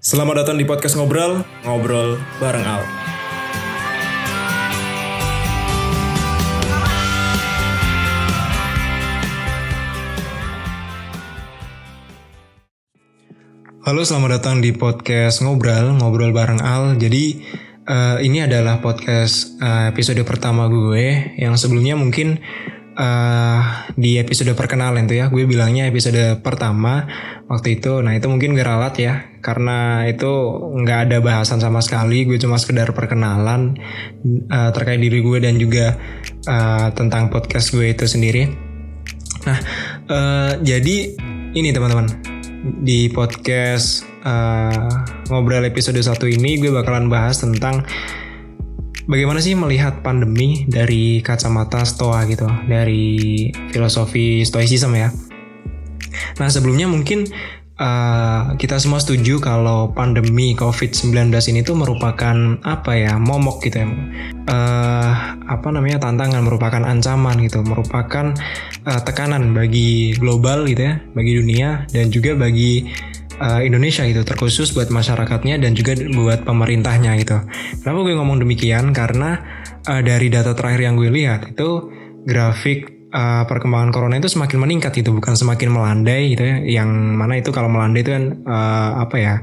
Selamat 0.00 0.40
datang 0.40 0.56
di 0.56 0.64
podcast 0.64 0.96
Ngobrol, 0.96 1.44
Ngobrol 1.60 2.16
bareng 2.40 2.64
Al. 2.64 2.82
Halo, 13.84 14.00
selamat 14.00 14.40
datang 14.40 14.64
di 14.64 14.72
podcast 14.72 15.44
Ngobrol, 15.44 15.92
Ngobrol 16.00 16.32
bareng 16.32 16.64
Al. 16.64 16.96
Jadi 16.96 17.44
uh, 17.84 18.16
ini 18.24 18.40
adalah 18.40 18.80
podcast 18.80 19.60
uh, 19.60 19.92
episode 19.92 20.24
pertama 20.24 20.72
gue 20.72 21.36
yang 21.36 21.60
sebelumnya 21.60 22.00
mungkin 22.00 22.40
uh, 23.00 23.60
di 23.96 24.20
episode 24.20 24.52
perkenalan 24.52 25.08
tuh 25.08 25.16
ya 25.16 25.26
gue 25.32 25.48
bilangnya 25.48 25.88
episode 25.88 26.44
pertama 26.44 27.08
waktu 27.48 27.80
itu. 27.80 28.04
Nah 28.04 28.12
itu 28.12 28.28
mungkin 28.28 28.52
gue 28.52 28.62
ralat 28.62 28.94
ya 29.00 29.14
karena 29.40 30.04
itu 30.04 30.28
nggak 30.84 30.98
ada 31.08 31.16
bahasan 31.24 31.64
sama 31.64 31.80
sekali 31.80 32.28
gue 32.28 32.36
cuma 32.36 32.60
sekedar 32.60 32.92
perkenalan 32.92 33.80
uh, 34.52 34.70
terkait 34.76 35.00
diri 35.00 35.24
gue 35.24 35.38
dan 35.40 35.56
juga 35.56 35.96
uh, 36.44 36.92
tentang 36.92 37.32
podcast 37.32 37.72
gue 37.72 37.96
itu 37.96 38.04
sendiri. 38.04 38.52
Nah 39.48 39.58
uh, 40.12 40.52
jadi 40.60 40.96
ini 41.56 41.72
teman-teman 41.72 42.06
di 42.84 43.08
podcast 43.08 44.04
uh, 44.28 44.86
ngobrol 45.32 45.64
episode 45.64 45.96
satu 45.96 46.28
ini 46.28 46.60
gue 46.60 46.68
bakalan 46.68 47.08
bahas 47.08 47.40
tentang 47.40 47.88
bagaimana 49.10 49.42
sih 49.42 49.58
melihat 49.58 50.06
pandemi 50.06 50.62
dari 50.70 51.18
kacamata 51.18 51.82
stoa 51.82 52.22
gitu, 52.30 52.46
dari 52.70 53.50
filosofi 53.74 54.46
stoicism 54.46 54.94
ya. 54.94 55.10
Nah 56.38 56.46
sebelumnya 56.46 56.86
mungkin 56.86 57.26
uh, 57.74 58.54
kita 58.54 58.78
semua 58.78 59.02
setuju 59.02 59.42
kalau 59.42 59.90
pandemi 59.90 60.54
COVID-19 60.54 61.34
ini 61.50 61.60
tuh 61.66 61.74
merupakan 61.74 62.36
apa 62.62 62.92
ya 62.94 63.18
momok 63.18 63.66
gitu 63.66 63.82
ya, 63.82 63.88
uh, 64.46 65.12
apa 65.42 65.68
namanya 65.74 66.06
tantangan, 66.06 66.46
merupakan 66.46 66.86
ancaman 66.86 67.42
gitu, 67.42 67.66
merupakan 67.66 68.30
uh, 68.86 69.00
tekanan 69.02 69.50
bagi 69.50 70.14
global 70.22 70.70
gitu 70.70 70.86
ya, 70.86 71.02
bagi 71.18 71.32
dunia 71.34 71.90
dan 71.90 72.14
juga 72.14 72.38
bagi 72.38 72.86
uh, 73.40 73.60
Indonesia 73.64 74.04
gitu 74.04 74.22
terkhusus 74.22 74.70
buat 74.76 74.92
masyarakatnya 74.92 75.58
dan 75.58 75.72
juga 75.72 75.96
buat 75.96 76.44
pemerintahnya 76.44 77.16
gitu. 77.18 77.40
Kenapa 77.80 77.98
gue 78.04 78.14
ngomong 78.14 78.38
demikian? 78.44 78.92
Karena 78.92 79.40
uh, 79.88 80.02
dari 80.04 80.28
data 80.28 80.52
terakhir 80.52 80.84
yang 80.84 80.94
gue 81.00 81.08
lihat 81.08 81.56
itu 81.56 81.88
grafik 82.28 83.08
uh, 83.16 83.48
perkembangan 83.48 83.90
corona 83.90 84.20
itu 84.20 84.28
semakin 84.28 84.60
meningkat 84.60 84.92
gitu, 84.94 85.16
bukan 85.16 85.34
semakin 85.34 85.72
melandai 85.72 86.36
gitu 86.36 86.44
ya. 86.44 86.60
Yang 86.60 86.90
mana 87.16 87.34
itu 87.40 87.50
kalau 87.50 87.72
melandai 87.72 88.04
itu 88.04 88.12
kan 88.12 88.24
uh, 88.44 88.90
apa 89.02 89.16
ya? 89.16 89.34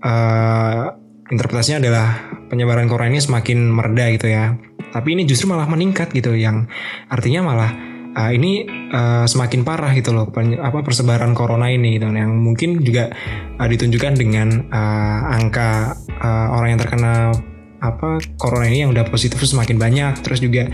Uh, 0.00 0.96
interpretasinya 1.26 1.82
adalah 1.82 2.06
penyebaran 2.46 2.86
corona 2.86 3.10
ini 3.10 3.20
semakin 3.20 3.58
mereda 3.68 4.08
gitu 4.14 4.30
ya. 4.30 4.54
Tapi 4.94 5.18
ini 5.18 5.28
justru 5.28 5.50
malah 5.50 5.66
meningkat 5.68 6.14
gitu, 6.14 6.32
yang 6.32 6.70
artinya 7.10 7.42
malah 7.42 7.70
uh, 8.16 8.30
ini 8.32 8.64
uh, 8.90 9.28
semakin 9.28 9.62
parah 9.62 9.92
gitu 9.92 10.16
loh 10.16 10.32
apa 10.32 10.78
persebaran 10.80 11.36
corona 11.36 11.68
ini 11.68 12.00
gitu. 12.00 12.08
Yang 12.08 12.32
mungkin 12.32 12.70
juga 12.80 13.12
uh, 13.60 13.68
ditunjukkan 13.68 14.12
dengan 14.16 14.48
uh, 14.72 15.36
angka 15.36 15.94
uh, 16.18 16.56
orang 16.56 16.74
yang 16.74 16.80
terkena 16.80 17.30
apa 17.76 18.18
corona 18.40 18.66
ini 18.72 18.88
yang 18.88 18.90
udah 18.96 19.04
positif 19.12 19.38
semakin 19.44 19.76
banyak. 19.76 20.24
Terus 20.24 20.40
juga 20.40 20.66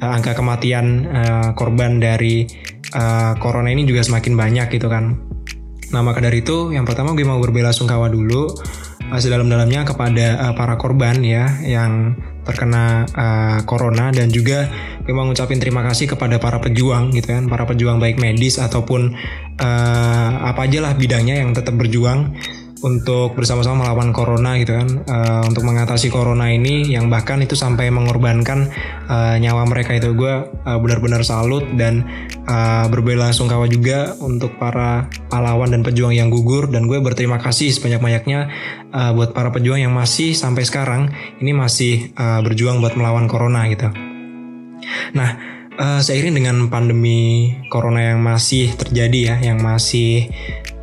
uh, 0.00 0.10
angka 0.16 0.32
kematian 0.32 1.04
uh, 1.06 1.48
korban 1.52 2.00
dari 2.00 2.48
uh, 2.96 3.36
corona 3.36 3.68
ini 3.68 3.84
juga 3.84 4.00
semakin 4.00 4.32
banyak 4.34 4.66
gitu 4.72 4.88
kan. 4.88 5.20
Nah 5.92 6.02
maka 6.02 6.18
dari 6.18 6.42
itu 6.42 6.74
yang 6.74 6.82
pertama 6.82 7.14
gue 7.14 7.22
mau 7.22 7.38
berbela 7.38 7.70
sungkawa 7.70 8.10
dulu 8.10 8.50
uh, 9.12 9.20
sedalam-dalamnya 9.20 9.86
kepada 9.86 10.26
uh, 10.50 10.54
para 10.56 10.74
korban 10.80 11.22
ya 11.22 11.46
yang 11.62 12.16
terkena 12.46 13.04
uh, 13.10 13.58
corona 13.66 14.14
dan 14.14 14.30
juga 14.30 14.70
memang 15.04 15.34
ngucapin 15.34 15.58
terima 15.58 15.82
kasih 15.82 16.14
kepada 16.14 16.38
para 16.38 16.62
pejuang 16.62 17.10
gitu 17.12 17.34
kan 17.34 17.50
para 17.50 17.66
pejuang 17.66 17.98
baik 17.98 18.22
medis 18.22 18.62
ataupun 18.62 19.12
uh, 19.58 20.30
apa 20.46 20.70
aja 20.70 20.78
lah 20.86 20.94
bidangnya 20.94 21.42
yang 21.42 21.50
tetap 21.52 21.74
berjuang 21.74 22.32
untuk 22.84 23.32
bersama-sama 23.32 23.86
melawan 23.86 24.12
corona 24.12 24.54
gitu 24.60 24.76
kan. 24.76 24.88
Uh, 25.08 25.42
untuk 25.48 25.64
mengatasi 25.64 26.12
corona 26.12 26.52
ini 26.52 26.92
yang 26.92 27.08
bahkan 27.08 27.40
itu 27.40 27.56
sampai 27.56 27.88
mengorbankan 27.88 28.68
uh, 29.08 29.36
nyawa 29.40 29.64
mereka 29.64 29.96
itu 29.96 30.12
gue 30.12 30.34
uh, 30.44 30.78
benar-benar 30.80 31.24
salut 31.24 31.64
dan 31.80 32.04
uh, 32.44 32.84
berbela 32.92 33.32
sungkawa 33.32 33.64
juga 33.70 34.12
untuk 34.20 34.60
para 34.60 35.08
pahlawan 35.32 35.72
dan 35.72 35.80
pejuang 35.80 36.12
yang 36.12 36.28
gugur 36.28 36.68
dan 36.68 36.84
gue 36.84 37.00
berterima 37.00 37.40
kasih 37.40 37.72
sebanyak-banyaknya 37.72 38.50
uh, 38.96 39.12
buat 39.12 39.36
para 39.36 39.52
pejuang 39.52 39.84
yang 39.84 39.92
masih 39.92 40.32
sampai 40.32 40.64
sekarang 40.64 41.12
ini 41.44 41.52
masih 41.52 42.16
uh, 42.16 42.40
berjuang 42.40 42.80
buat 42.80 42.96
melawan 42.96 43.28
corona 43.28 43.68
gitu. 43.68 43.92
Nah, 45.12 45.30
uh, 45.76 46.00
seiring 46.00 46.32
dengan 46.32 46.56
pandemi 46.72 47.52
corona 47.68 48.16
yang 48.16 48.24
masih 48.24 48.72
terjadi 48.72 49.20
ya, 49.20 49.36
yang 49.52 49.60
masih 49.60 50.32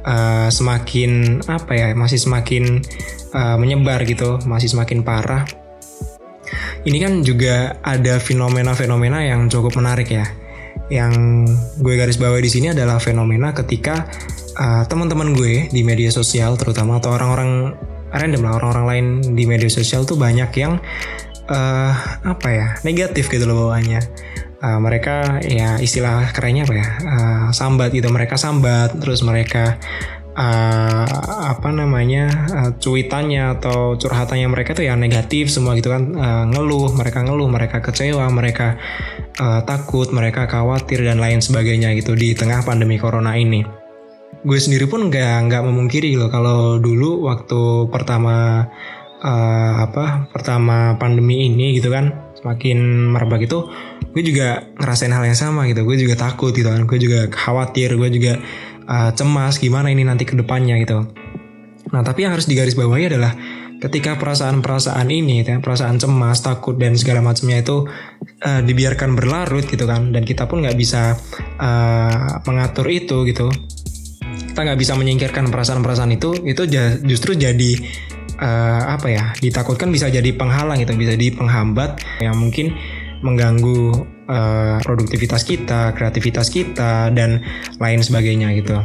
uh, 0.05 0.47
semakin 0.51 1.41
apa 1.47 1.71
ya 1.73 1.87
masih 1.97 2.19
semakin 2.19 2.83
uh, 3.33 3.57
menyebar 3.57 4.03
gitu 4.05 4.39
masih 4.45 4.71
semakin 4.71 5.01
parah 5.01 5.47
ini 6.83 6.99
kan 6.99 7.23
juga 7.23 7.79
ada 7.81 8.19
fenomena-fenomena 8.19 9.23
yang 9.23 9.47
cukup 9.47 9.79
menarik 9.79 10.11
ya 10.11 10.27
yang 10.91 11.47
gue 11.79 11.93
garis 11.95 12.19
bawahi 12.19 12.43
di 12.43 12.51
sini 12.51 12.67
adalah 12.75 12.99
fenomena 12.99 13.55
ketika 13.55 14.05
uh, 14.59 14.83
teman-teman 14.85 15.31
gue 15.31 15.71
di 15.71 15.81
media 15.81 16.11
sosial 16.11 16.59
terutama 16.59 16.99
atau 16.99 17.15
orang-orang 17.15 17.73
random 18.13 18.41
lah 18.45 18.53
orang-orang 18.61 18.85
lain 18.85 19.05
di 19.33 19.43
media 19.49 19.67
sosial 19.67 20.05
tuh 20.05 20.15
banyak 20.15 20.49
yang 20.55 20.77
uh, 21.49 21.93
apa 22.23 22.47
ya 22.53 22.67
negatif 22.85 23.27
gitu 23.27 23.43
loh 23.49 23.67
bawaannya. 23.67 24.01
Uh, 24.63 24.79
mereka 24.79 25.43
ya 25.43 25.75
istilah 25.75 26.31
kerennya 26.31 26.63
apa 26.63 26.75
ya 26.77 26.87
uh, 27.03 27.45
sambat 27.51 27.91
gitu. 27.91 28.07
Mereka 28.07 28.39
sambat 28.39 28.95
terus 28.95 29.19
mereka 29.27 29.75
uh, 30.39 31.03
apa 31.51 31.69
namanya 31.75 32.47
uh, 32.47 32.71
cuitannya 32.79 33.59
atau 33.59 33.99
curhatannya 33.99 34.47
mereka 34.47 34.71
tuh 34.71 34.87
yang 34.87 35.03
negatif 35.03 35.51
semua 35.51 35.75
gitu 35.75 35.91
kan. 35.91 36.15
Uh, 36.15 36.45
ngeluh 36.47 36.95
mereka 36.95 37.27
ngeluh 37.27 37.51
mereka 37.51 37.83
kecewa 37.83 38.23
mereka 38.31 38.79
uh, 39.43 39.59
takut 39.67 40.07
mereka 40.15 40.47
khawatir 40.47 41.03
dan 41.03 41.19
lain 41.19 41.43
sebagainya 41.43 41.91
gitu 41.99 42.15
di 42.15 42.31
tengah 42.31 42.63
pandemi 42.63 42.95
corona 42.95 43.35
ini 43.35 43.82
gue 44.41 44.59
sendiri 44.59 44.89
pun 44.89 45.13
nggak 45.13 45.49
nggak 45.49 45.63
memungkiri 45.63 46.17
loh 46.17 46.27
kalau 46.33 46.81
dulu 46.81 47.29
waktu 47.29 47.87
pertama 47.93 48.65
uh, 49.23 49.73
apa 49.85 50.27
pertama 50.33 50.97
pandemi 50.97 51.47
ini 51.47 51.77
gitu 51.77 51.93
kan 51.93 52.33
semakin 52.35 53.11
merebak 53.15 53.47
itu 53.47 53.71
gue 54.13 54.23
juga 54.25 54.67
ngerasain 54.77 55.13
hal 55.15 55.23
yang 55.25 55.39
sama 55.39 55.65
gitu. 55.71 55.87
Gue 55.87 55.97
juga 55.97 56.19
takut 56.19 56.51
gitu 56.51 56.67
kan 56.67 56.83
gue 56.83 56.99
juga 56.99 57.31
khawatir 57.31 57.95
gue 57.95 58.09
juga 58.11 58.33
uh, 58.85 59.09
cemas 59.15 59.57
gimana 59.57 59.89
ini 59.89 60.03
nanti 60.03 60.27
ke 60.27 60.35
depannya 60.35 60.77
gitu. 60.83 61.07
Nah 61.95 62.01
tapi 62.03 62.27
yang 62.27 62.35
harus 62.35 62.45
digarisbawahi 62.45 63.15
adalah 63.15 63.33
ketika 63.83 64.15
perasaan-perasaan 64.15 65.11
ini 65.11 65.43
ya, 65.43 65.59
perasaan 65.59 65.99
cemas 65.99 66.39
takut 66.39 66.79
dan 66.79 66.95
segala 66.95 67.19
macamnya 67.19 67.59
itu 67.59 67.83
uh, 68.43 68.61
dibiarkan 68.63 69.15
berlarut 69.15 69.67
gitu 69.67 69.83
kan 69.83 70.15
dan 70.15 70.23
kita 70.23 70.47
pun 70.47 70.63
nggak 70.63 70.79
bisa 70.79 71.19
uh, 71.59 72.39
mengatur 72.47 72.87
itu 72.87 73.27
gitu 73.27 73.51
kita 74.53 74.69
nggak 74.69 74.79
bisa 74.85 74.93
menyingkirkan 74.93 75.49
perasaan-perasaan 75.49 76.13
itu 76.13 76.37
itu 76.45 76.69
justru 77.09 77.33
jadi 77.33 77.73
uh, 78.37 78.93
apa 78.93 79.09
ya 79.09 79.33
ditakutkan 79.41 79.89
bisa 79.89 80.13
jadi 80.13 80.29
penghalang 80.37 80.77
gitu 80.77 80.93
bisa 80.93 81.17
jadi 81.17 81.33
penghambat 81.33 81.97
yang 82.21 82.37
mungkin 82.37 82.77
mengganggu 83.25 84.05
uh, 84.29 84.77
produktivitas 84.83 85.47
kita, 85.47 85.95
kreativitas 85.97 86.51
kita 86.51 87.09
dan 87.15 87.41
lain 87.79 88.03
sebagainya 88.03 88.51
gitu. 88.59 88.77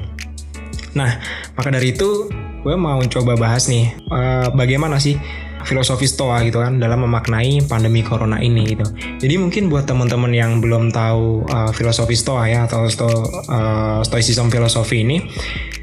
Nah, 0.96 1.20
maka 1.58 1.68
dari 1.68 1.92
itu 1.92 2.30
gue 2.64 2.74
mau 2.78 3.02
coba 3.04 3.36
bahas 3.36 3.68
nih 3.68 3.92
uh, 4.08 4.48
bagaimana 4.54 4.97
sih 4.97 5.21
filosofi 5.68 6.09
Stoa 6.09 6.41
gitu 6.48 6.65
kan 6.65 6.80
dalam 6.80 7.04
memaknai 7.04 7.60
pandemi 7.68 8.00
corona 8.00 8.41
ini 8.41 8.65
gitu. 8.72 8.88
Jadi 9.20 9.34
mungkin 9.36 9.68
buat 9.68 9.84
teman-teman 9.84 10.32
yang 10.32 10.65
belum 10.65 10.88
tahu 10.88 11.44
uh, 11.44 11.70
filosofi 11.76 12.16
Stoa 12.16 12.48
ya 12.48 12.65
atau 12.65 12.88
sto, 12.88 13.04
uh, 13.04 14.00
Stoicism 14.00 14.48
filosofi 14.48 15.04
ini, 15.04 15.20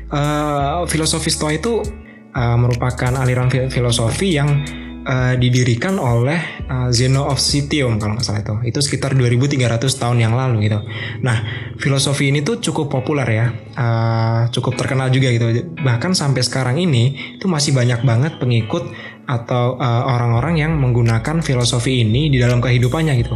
uh, 0.09 0.89
filosofi 0.89 1.29
Stoa 1.29 1.53
itu 1.53 1.85
uh, 2.33 2.57
merupakan 2.57 3.13
aliran 3.21 3.53
filosofi 3.69 4.33
yang 4.33 4.65
uh, 5.05 5.33
didirikan 5.37 6.01
oleh 6.01 6.65
uh, 6.67 6.89
Zeno 6.89 7.29
of 7.29 7.37
Citium 7.37 8.01
kalau 8.01 8.17
nggak 8.17 8.25
salah 8.25 8.41
itu. 8.41 8.55
Itu 8.73 8.79
sekitar 8.81 9.13
2300 9.13 9.85
tahun 9.85 10.17
yang 10.19 10.33
lalu 10.33 10.67
gitu. 10.67 10.81
Nah, 11.21 11.37
filosofi 11.77 12.33
ini 12.33 12.41
tuh 12.41 12.59
cukup 12.59 12.89
populer 12.89 13.27
ya, 13.29 13.45
uh, 13.77 14.41
cukup 14.49 14.75
terkenal 14.75 15.13
juga 15.13 15.31
gitu. 15.31 15.47
Bahkan 15.79 16.17
sampai 16.17 16.41
sekarang 16.41 16.81
ini 16.81 17.37
itu 17.37 17.45
masih 17.45 17.71
banyak 17.77 18.01
banget 18.03 18.41
pengikut 18.41 18.91
atau 19.25 19.77
orang-orang 19.81 20.55
uh, 20.57 20.61
yang 20.65 20.71
menggunakan 20.77 21.41
filosofi 21.41 22.05
ini 22.05 22.29
di 22.29 22.37
dalam 22.37 22.61
kehidupannya 22.61 23.13
gitu. 23.19 23.35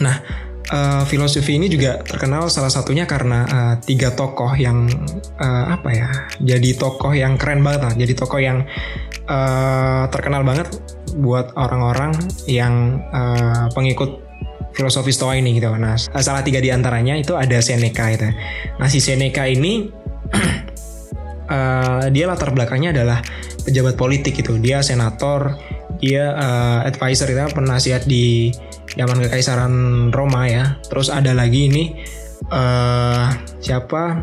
Nah, 0.00 0.16
uh, 0.70 1.02
filosofi 1.04 1.58
ini 1.58 1.66
juga 1.66 2.00
terkenal 2.00 2.48
salah 2.48 2.70
satunya 2.72 3.04
karena 3.04 3.44
uh, 3.46 3.74
tiga 3.82 4.14
tokoh 4.14 4.54
yang 4.56 4.88
uh, 5.38 5.64
apa 5.74 5.90
ya 5.92 6.08
jadi 6.40 6.70
tokoh 6.78 7.12
yang 7.12 7.36
keren 7.36 7.60
banget 7.60 7.80
lah 7.90 7.94
jadi 7.94 8.12
tokoh 8.16 8.40
yang 8.40 8.64
uh, 9.26 10.06
terkenal 10.08 10.46
banget 10.46 10.70
buat 11.18 11.52
orang-orang 11.58 12.14
yang 12.46 13.02
uh, 13.10 13.66
pengikut 13.74 14.22
filosofi 14.70 15.10
Stoa 15.10 15.34
ini 15.34 15.58
gitu. 15.58 15.74
Nah, 15.74 15.98
salah 15.98 16.46
tiga 16.46 16.62
di 16.62 16.70
antaranya 16.70 17.18
itu 17.18 17.34
ada 17.34 17.58
Seneca 17.58 18.06
itu. 18.06 18.30
Nah, 18.78 18.86
si 18.86 19.02
Seneca 19.02 19.42
ini 19.50 19.90
uh, 21.50 22.06
dia 22.14 22.30
latar 22.30 22.54
belakangnya 22.54 22.94
adalah 22.94 23.18
pejabat 23.64 23.94
politik 23.96 24.36
gitu. 24.40 24.56
Dia 24.56 24.80
senator, 24.80 25.56
dia 26.00 26.32
uh, 26.34 26.80
advisor 26.84 27.28
itu 27.30 27.40
penasihat 27.52 28.04
di 28.04 28.54
zaman 28.94 29.22
kekaisaran 29.26 29.74
Roma 30.10 30.48
ya. 30.48 30.78
Terus 30.88 31.12
ada 31.12 31.32
lagi 31.36 31.70
ini 31.70 31.84
uh, 32.50 33.30
siapa? 33.60 34.22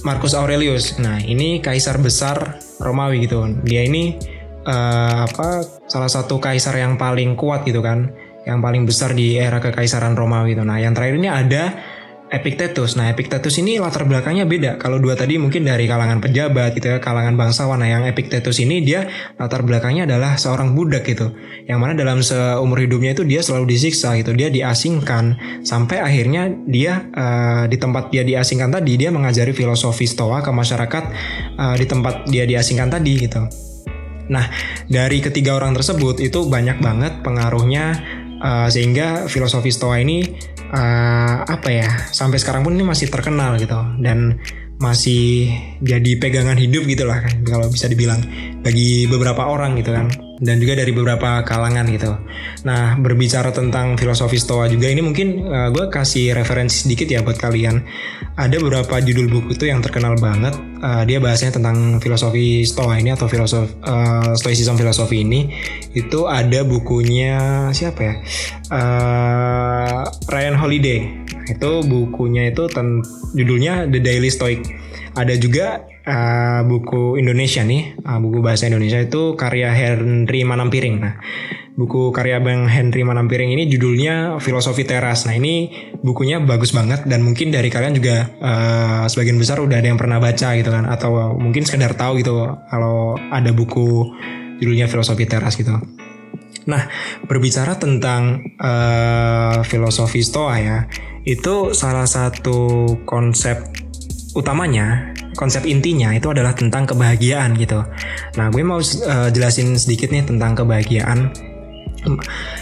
Marcus 0.00 0.32
Aurelius. 0.32 0.96
Nah, 0.96 1.20
ini 1.20 1.60
kaisar 1.60 2.00
besar 2.00 2.56
Romawi 2.80 3.28
gitu. 3.28 3.44
Dia 3.64 3.84
ini 3.84 4.16
uh, 4.64 5.28
apa 5.28 5.60
salah 5.88 6.08
satu 6.08 6.40
kaisar 6.40 6.80
yang 6.80 6.96
paling 6.96 7.36
kuat 7.36 7.68
gitu 7.68 7.84
kan 7.84 8.08
yang 8.48 8.64
paling 8.64 8.88
besar 8.88 9.12
di 9.12 9.36
era 9.36 9.60
kekaisaran 9.60 10.16
Romawi 10.16 10.56
itu. 10.56 10.64
Nah, 10.64 10.80
yang 10.80 10.96
terakhir 10.96 11.20
ini 11.20 11.28
ada 11.28 11.76
Epictetus. 12.30 12.94
Nah, 12.94 13.10
Epictetus 13.10 13.58
ini 13.58 13.82
latar 13.82 14.06
belakangnya 14.06 14.46
beda. 14.46 14.78
Kalau 14.78 15.02
dua 15.02 15.18
tadi 15.18 15.34
mungkin 15.34 15.66
dari 15.66 15.90
kalangan 15.90 16.22
pejabat 16.22 16.78
gitu 16.78 16.94
ya, 16.94 16.98
kalangan 17.02 17.34
bangsawan. 17.34 17.82
Nah, 17.82 17.90
yang 17.90 18.06
Epictetus 18.06 18.62
ini 18.62 18.86
dia 18.86 19.10
latar 19.34 19.66
belakangnya 19.66 20.06
adalah 20.06 20.38
seorang 20.38 20.78
budak 20.78 21.02
gitu. 21.10 21.34
Yang 21.66 21.78
mana 21.82 21.92
dalam 21.98 22.22
seumur 22.22 22.78
hidupnya 22.78 23.18
itu 23.18 23.26
dia 23.26 23.42
selalu 23.42 23.74
disiksa 23.74 24.14
gitu. 24.14 24.30
Dia 24.30 24.46
diasingkan 24.46 25.34
sampai 25.66 25.98
akhirnya 25.98 26.54
dia 26.70 27.10
uh, 27.10 27.66
di 27.66 27.74
tempat 27.74 28.14
dia 28.14 28.22
diasingkan 28.22 28.70
tadi 28.70 28.94
dia 28.94 29.10
mengajari 29.10 29.50
filosofi 29.50 30.06
Stoa 30.06 30.38
ke 30.38 30.54
masyarakat 30.54 31.04
uh, 31.58 31.74
di 31.74 31.86
tempat 31.90 32.30
dia 32.30 32.46
diasingkan 32.46 32.94
tadi 32.94 33.26
gitu. 33.26 33.42
Nah, 34.30 34.46
dari 34.86 35.18
ketiga 35.18 35.58
orang 35.58 35.74
tersebut 35.74 36.22
itu 36.22 36.46
banyak 36.46 36.78
banget 36.78 37.26
pengaruhnya 37.26 37.98
uh, 38.38 38.68
sehingga 38.70 39.26
filosofi 39.26 39.74
Stoa 39.74 39.98
ini 39.98 40.22
uh, 40.70 41.34
apa 41.44 41.68
ya 41.68 41.88
sampai 42.10 42.38
sekarang 42.38 42.62
pun 42.62 42.74
ini 42.74 42.86
masih 42.86 43.10
terkenal 43.10 43.58
gitu 43.58 43.78
dan 44.00 44.38
masih 44.80 45.52
jadi 45.84 46.16
pegangan 46.16 46.56
hidup 46.56 46.88
gitu 46.88 47.04
lah 47.04 47.20
kan 47.20 47.44
kalau 47.44 47.68
bisa 47.68 47.84
dibilang 47.84 48.24
bagi 48.64 49.04
beberapa 49.04 49.44
orang 49.44 49.76
gitu 49.76 49.92
kan 49.92 50.08
dan 50.40 50.56
juga 50.56 50.72
dari 50.72 50.88
beberapa 50.96 51.44
kalangan 51.44 51.84
gitu. 51.92 52.16
Nah 52.64 52.96
berbicara 52.96 53.52
tentang 53.52 54.00
filosofi 54.00 54.40
Stoa 54.40 54.72
juga 54.72 54.88
ini 54.88 55.04
mungkin 55.04 55.44
uh, 55.44 55.68
gue 55.68 55.92
kasih 55.92 56.32
referensi 56.32 56.88
sedikit 56.88 57.12
ya 57.12 57.20
buat 57.20 57.36
kalian. 57.36 57.76
Ada 58.40 58.56
beberapa 58.56 59.04
judul 59.04 59.28
buku 59.28 59.52
tuh 59.60 59.68
yang 59.68 59.84
terkenal 59.84 60.16
banget. 60.16 60.56
Uh, 60.80 61.04
dia 61.04 61.20
bahasanya 61.20 61.60
tentang 61.60 62.00
filosofi 62.00 62.64
Stoa 62.64 62.96
ini 62.96 63.12
atau 63.12 63.28
filosofi 63.28 63.76
uh, 63.84 64.32
Stoicism 64.32 64.80
filosofi 64.80 65.20
ini. 65.20 65.52
Itu 65.92 66.24
ada 66.24 66.64
bukunya 66.64 67.68
siapa 67.76 68.00
ya? 68.00 68.14
Uh, 68.72 70.08
Ryan 70.32 70.56
Holiday. 70.56 71.04
Itu 71.52 71.84
bukunya 71.84 72.48
itu 72.48 72.64
ten, 72.72 73.04
judulnya 73.36 73.92
The 73.92 74.00
Daily 74.00 74.32
Stoic. 74.32 74.64
Ada 75.12 75.36
juga 75.36 75.84
uh, 76.08 76.64
buku 76.64 77.20
Indonesia 77.20 77.60
nih, 77.60 78.00
uh, 78.00 78.16
buku 78.16 78.40
bahasa 78.40 78.72
Indonesia 78.72 79.04
itu 79.04 79.36
karya 79.36 79.68
Henry 79.76 80.48
Manampiring. 80.48 80.96
Nah, 80.96 81.20
buku 81.80 82.12
karya 82.12 82.36
Bang 82.44 82.68
Henry 82.68 83.00
Manampiring 83.00 83.56
ini 83.56 83.64
judulnya 83.64 84.36
Filosofi 84.36 84.84
Teras. 84.84 85.24
Nah, 85.24 85.32
ini 85.32 85.72
bukunya 86.04 86.36
bagus 86.36 86.76
banget 86.76 87.08
dan 87.08 87.24
mungkin 87.24 87.48
dari 87.48 87.72
kalian 87.72 87.96
juga 87.96 88.28
uh, 88.36 89.08
sebagian 89.08 89.40
besar 89.40 89.64
udah 89.64 89.80
ada 89.80 89.88
yang 89.88 89.96
pernah 89.96 90.20
baca 90.20 90.52
gitu 90.60 90.68
kan 90.68 90.84
atau 90.84 91.32
mungkin 91.40 91.64
sekedar 91.64 91.96
tahu 91.96 92.20
gitu 92.20 92.36
kalau 92.68 93.16
ada 93.32 93.48
buku 93.56 94.12
judulnya 94.60 94.92
Filosofi 94.92 95.24
Teras 95.24 95.56
gitu. 95.56 95.72
Nah, 96.68 96.82
berbicara 97.24 97.80
tentang 97.80 98.44
uh, 98.60 99.64
filosofi 99.64 100.20
Stoa 100.20 100.60
ya, 100.60 100.84
itu 101.24 101.72
salah 101.72 102.04
satu 102.04 102.84
konsep 103.08 103.56
utamanya 104.36 105.16
konsep 105.34 105.66
intinya 105.66 106.12
itu 106.14 106.28
adalah 106.30 106.52
tentang 106.52 106.84
kebahagiaan 106.84 107.56
gitu. 107.56 107.80
Nah, 108.36 108.52
gue 108.52 108.60
mau 108.60 108.78
uh, 108.78 109.28
jelasin 109.32 109.74
sedikit 109.80 110.12
nih 110.12 110.28
tentang 110.28 110.52
kebahagiaan. 110.52 111.49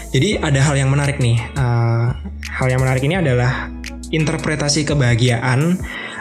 Jadi 0.09 0.39
ada 0.39 0.59
hal 0.59 0.75
yang 0.75 0.89
menarik 0.91 1.17
nih. 1.21 1.37
Uh, 1.55 2.11
hal 2.49 2.67
yang 2.67 2.81
menarik 2.81 3.03
ini 3.05 3.19
adalah 3.19 3.71
interpretasi 4.09 4.89
kebahagiaan 4.89 5.77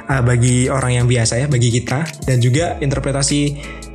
uh, 0.06 0.23
bagi 0.23 0.69
orang 0.69 1.03
yang 1.03 1.06
biasa 1.09 1.41
ya, 1.41 1.47
bagi 1.49 1.73
kita, 1.73 2.05
dan 2.29 2.38
juga 2.38 2.76
interpretasi 2.79 3.41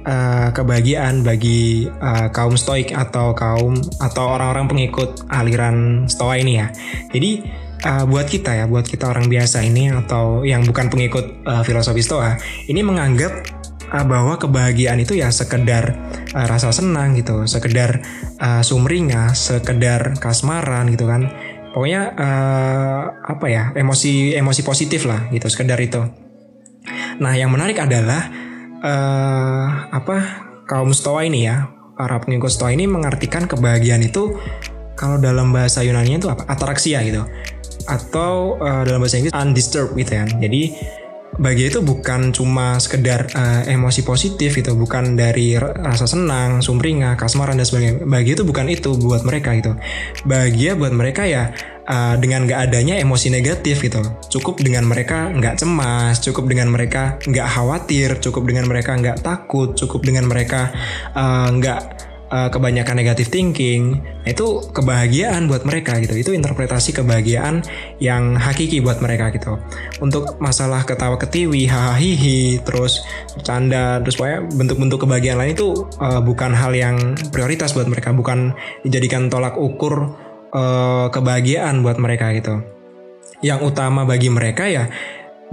uh, 0.03 0.49
kebahagiaan 0.49 1.21
bagi 1.21 1.85
uh, 1.87 2.27
kaum 2.33 2.57
stoik 2.57 2.91
atau 2.91 3.37
kaum 3.37 3.77
atau 4.01 4.25
orang-orang 4.33 4.65
pengikut 4.65 5.29
aliran 5.29 6.09
stoa 6.09 6.41
ini 6.41 6.57
ya. 6.57 6.67
Jadi 7.13 7.31
uh, 7.85 8.03
buat 8.09 8.27
kita 8.27 8.63
ya, 8.63 8.65
buat 8.65 8.87
kita 8.87 9.11
orang 9.11 9.29
biasa 9.29 9.61
ini 9.61 9.91
atau 9.93 10.41
yang 10.41 10.63
bukan 10.65 10.89
pengikut 10.89 11.45
uh, 11.45 11.61
filosofi 11.61 12.01
Stoa, 12.01 12.39
ini 12.67 12.81
menganggap 12.81 13.62
uh, 13.93 14.05
bahwa 14.05 14.41
kebahagiaan 14.41 14.97
itu 14.99 15.13
ya 15.13 15.29
sekedar 15.29 15.93
uh, 16.33 16.45
rasa 16.49 16.73
senang 16.73 17.13
gitu, 17.13 17.45
sekedar 17.45 18.01
uh, 18.41 18.65
sumringah, 18.65 19.37
sekedar 19.37 20.17
kasmaran 20.17 20.89
gitu 20.89 21.05
kan. 21.05 21.29
Pokoknya 21.73 22.13
uh, 22.17 23.01
apa 23.21 23.45
ya, 23.49 23.63
emosi 23.77 24.33
emosi 24.33 24.61
positif 24.65 25.05
lah 25.05 25.29
gitu, 25.29 25.45
sekedar 25.49 25.77
itu. 25.77 26.01
Nah, 27.21 27.33
yang 27.37 27.53
menarik 27.53 27.77
adalah 27.77 28.29
uh, 28.81 29.65
apa 29.93 30.17
kaum 30.65 30.93
Stoa 30.93 31.25
ini 31.25 31.45
ya, 31.45 31.69
para 31.97 32.17
pengikut 32.21 32.49
Stoa 32.49 32.73
ini 32.73 32.89
mengartikan 32.89 33.45
kebahagiaan 33.45 34.05
itu 34.05 34.37
kalau 34.93 35.17
dalam 35.17 35.49
bahasa 35.49 35.81
Yunani 35.81 36.21
itu 36.21 36.29
apa? 36.29 36.45
Atraksia 36.45 37.01
gitu 37.05 37.25
atau 37.83 38.55
uh, 38.63 38.83
dalam 38.87 39.03
bahasa 39.03 39.19
Inggris 39.19 39.35
undisturbed 39.35 39.97
gitu 39.99 40.11
ya. 40.15 40.25
Jadi 40.27 40.61
bahagia 41.37 41.73
itu 41.73 41.79
bukan 41.81 42.33
cuma 42.33 42.77
sekedar 42.77 43.29
uh, 43.33 43.63
emosi 43.65 44.05
positif 44.05 44.53
gitu, 44.53 44.77
bukan 44.77 45.17
dari 45.17 45.57
rasa 45.57 46.05
senang, 46.05 46.61
sumringah, 46.61 47.17
kasmaran 47.17 47.57
dan 47.57 47.65
sebagainya. 47.65 48.05
Bahagia 48.05 48.33
itu 48.41 48.45
bukan 48.45 48.65
itu 48.69 48.89
buat 48.97 49.25
mereka 49.25 49.53
gitu. 49.57 49.73
Bahagia 50.25 50.77
buat 50.77 50.93
mereka 50.93 51.25
ya 51.25 51.53
uh, 51.89 52.15
dengan 52.19 52.45
gak 52.45 52.69
adanya 52.69 52.99
emosi 53.01 53.33
negatif 53.33 53.81
gitu. 53.81 54.01
Cukup 54.29 54.61
dengan 54.61 54.85
mereka 54.85 55.33
nggak 55.33 55.59
cemas, 55.59 56.21
cukup 56.21 56.49
dengan 56.49 56.69
mereka 56.69 57.17
nggak 57.25 57.47
khawatir, 57.49 58.21
cukup 58.21 58.43
dengan 58.47 58.69
mereka 58.69 58.93
nggak 58.95 59.25
takut, 59.25 59.73
cukup 59.73 60.05
dengan 60.05 60.29
mereka 60.29 60.69
nggak 61.49 61.81
uh, 61.81 62.12
uh, 62.33 62.49
kebanyakan 62.49 62.97
negatif 62.97 63.29
thinking, 63.29 64.01
itu 64.25 64.65
kebahagiaan 64.73 65.45
buat 65.45 65.61
mereka 65.69 66.01
gitu. 66.01 66.17
Itu 66.17 66.31
interpretasi 66.33 66.97
kebahagiaan 66.97 67.61
yang 68.01 68.33
hakiki 68.33 68.81
buat 68.81 68.97
mereka 69.05 69.29
gitu. 69.29 69.61
Untuk 70.01 70.41
masalah 70.41 70.81
ketawa 70.81 71.21
ketiwi, 71.21 71.69
hahaha, 71.69 72.65
terus 72.65 73.05
bercanda, 73.37 74.01
terus 74.01 74.17
pokoknya 74.17 74.49
bentuk-bentuk 74.57 75.05
kebahagiaan 75.05 75.37
lain 75.37 75.53
itu 75.53 75.85
uh, 76.01 76.19
bukan 76.25 76.57
hal 76.57 76.73
yang 76.73 77.13
prioritas 77.29 77.77
buat 77.77 77.85
mereka, 77.85 78.09
bukan 78.09 78.57
dijadikan 78.81 79.29
tolak 79.29 79.53
ukur 79.53 80.17
uh, 80.49 81.07
kebahagiaan 81.13 81.85
buat 81.85 82.01
mereka 82.01 82.33
gitu. 82.33 82.65
Yang 83.45 83.75
utama 83.75 84.07
bagi 84.07 84.31
mereka 84.31 84.71
ya 84.71 84.87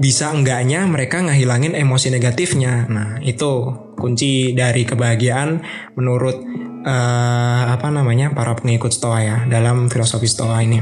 bisa 0.01 0.33
enggaknya 0.33 0.89
mereka 0.89 1.21
ngehilangin 1.21 1.77
emosi 1.77 2.09
negatifnya. 2.09 2.89
Nah, 2.89 3.21
itu 3.21 3.69
kunci 4.01 4.57
dari 4.57 4.89
kebahagiaan 4.89 5.61
menurut 5.93 6.41
uh, 6.85 7.63
apa 7.73 7.89
namanya 7.93 8.33
para 8.33 8.57
pengikut 8.57 8.93
Stoa 8.93 9.19
ya 9.21 9.37
dalam 9.49 9.89
filosofi 9.93 10.29
Stoa 10.29 10.61
ini. 10.65 10.81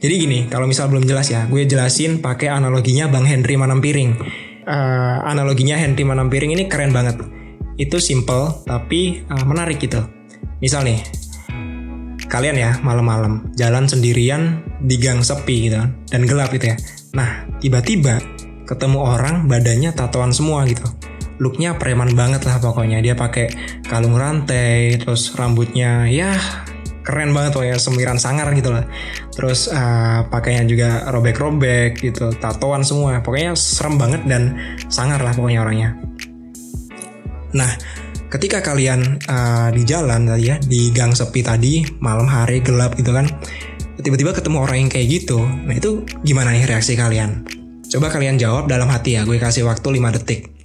Jadi 0.00 0.14
gini, 0.16 0.38
kalau 0.50 0.66
misal 0.66 0.90
belum 0.90 1.06
jelas 1.06 1.30
ya, 1.30 1.46
gue 1.46 1.62
jelasin 1.62 2.18
pakai 2.18 2.50
analoginya 2.50 3.06
Bang 3.06 3.28
Henry 3.28 3.54
Manampiring. 3.54 4.18
Uh, 4.66 5.18
analoginya 5.24 5.78
Henry 5.78 6.02
Manampiring 6.02 6.52
ini 6.56 6.66
keren 6.66 6.90
banget. 6.90 7.20
Itu 7.78 8.02
simple 8.02 8.66
tapi 8.66 9.22
uh, 9.30 9.44
menarik 9.46 9.78
gitu. 9.78 10.02
Misal 10.58 10.84
nih, 10.84 11.00
kalian 12.26 12.56
ya 12.58 12.70
malam-malam 12.82 13.54
jalan 13.56 13.86
sendirian 13.86 14.60
di 14.82 14.98
gang 14.98 15.22
sepi 15.22 15.70
gitu 15.70 15.80
dan 16.10 16.20
gelap 16.26 16.50
gitu 16.50 16.74
ya. 16.74 16.76
Nah, 17.14 17.46
tiba-tiba 17.62 18.18
ketemu 18.66 18.98
orang 19.02 19.46
badannya 19.50 19.90
tatoan 19.94 20.30
semua 20.30 20.62
gitu. 20.66 20.86
Looknya 21.40 21.80
preman 21.80 22.12
banget 22.12 22.44
lah 22.44 22.60
pokoknya. 22.60 23.00
Dia 23.00 23.16
pakai 23.16 23.48
kalung 23.88 24.14
rantai, 24.14 25.00
terus 25.00 25.32
rambutnya 25.32 26.04
ya 26.06 26.36
keren 27.00 27.32
banget 27.32 27.56
pokoknya 27.56 27.76
semiran 27.80 28.20
sangar 28.20 28.52
gitu 28.52 28.70
lah. 28.70 28.84
Terus 29.32 29.72
uh, 29.72 30.28
pakainya 30.28 30.68
juga 30.68 31.08
robek-robek 31.08 31.98
gitu, 31.98 32.30
tatoan 32.38 32.84
semua. 32.84 33.24
Pokoknya 33.24 33.56
serem 33.56 33.96
banget 33.96 34.22
dan 34.28 34.54
sangar 34.92 35.18
lah 35.18 35.32
pokoknya 35.32 35.64
orangnya. 35.64 35.90
Nah, 37.50 37.72
ketika 38.30 38.62
kalian 38.62 39.18
uh, 39.26 39.74
di 39.74 39.82
jalan 39.82 40.28
tadi 40.28 40.44
ya, 40.54 40.56
di 40.62 40.92
gang 40.94 41.16
sepi 41.16 41.42
tadi, 41.42 41.82
malam 41.98 42.28
hari 42.30 42.62
gelap 42.62 42.94
gitu 42.94 43.10
kan, 43.10 43.26
tiba-tiba 43.98 44.30
ketemu 44.36 44.62
orang 44.62 44.86
yang 44.86 44.90
kayak 44.92 45.08
gitu, 45.10 45.42
nah 45.42 45.74
itu 45.74 46.06
gimana 46.22 46.54
nih 46.54 46.68
reaksi 46.68 46.94
kalian? 46.94 47.42
Coba 47.90 48.06
kalian 48.06 48.38
jawab 48.38 48.70
dalam 48.70 48.86
hati 48.86 49.18
ya, 49.18 49.26
gue 49.26 49.34
kasih 49.34 49.66
waktu 49.66 49.98
5 49.98 50.14
detik. 50.20 50.59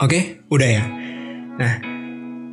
Oke, 0.00 0.40
udah 0.48 0.64
ya. 0.64 0.84
Nah, 1.60 1.74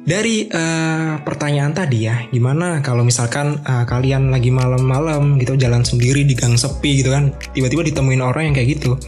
dari 0.03 0.51
uh, 0.51 1.15
pertanyaan 1.23 1.71
tadi 1.71 2.03
ya, 2.03 2.27
gimana 2.27 2.83
kalau 2.83 3.07
misalkan 3.07 3.63
uh, 3.63 3.87
kalian 3.87 4.35
lagi 4.35 4.51
malam-malam 4.51 5.39
gitu 5.39 5.55
jalan 5.55 5.79
sendiri 5.79 6.27
di 6.27 6.35
gang 6.35 6.59
sepi 6.59 6.99
gitu 6.99 7.15
kan, 7.15 7.31
tiba-tiba 7.55 7.87
ditemuin 7.87 8.19
orang 8.19 8.51
yang 8.51 8.55
kayak 8.59 8.75
gitu, 8.75 8.99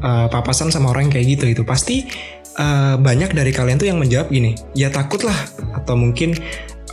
uh, 0.00 0.24
papasan 0.32 0.72
sama 0.72 0.88
orang 0.88 1.12
yang 1.12 1.20
kayak 1.20 1.36
gitu 1.36 1.44
itu 1.52 1.62
pasti 1.68 2.08
uh, 2.56 2.96
banyak 2.96 3.36
dari 3.36 3.52
kalian 3.52 3.76
tuh 3.76 3.92
yang 3.92 4.00
menjawab 4.00 4.32
gini, 4.32 4.56
ya 4.72 4.88
takut 4.88 5.20
lah, 5.20 5.36
atau 5.76 5.92
mungkin 5.92 6.32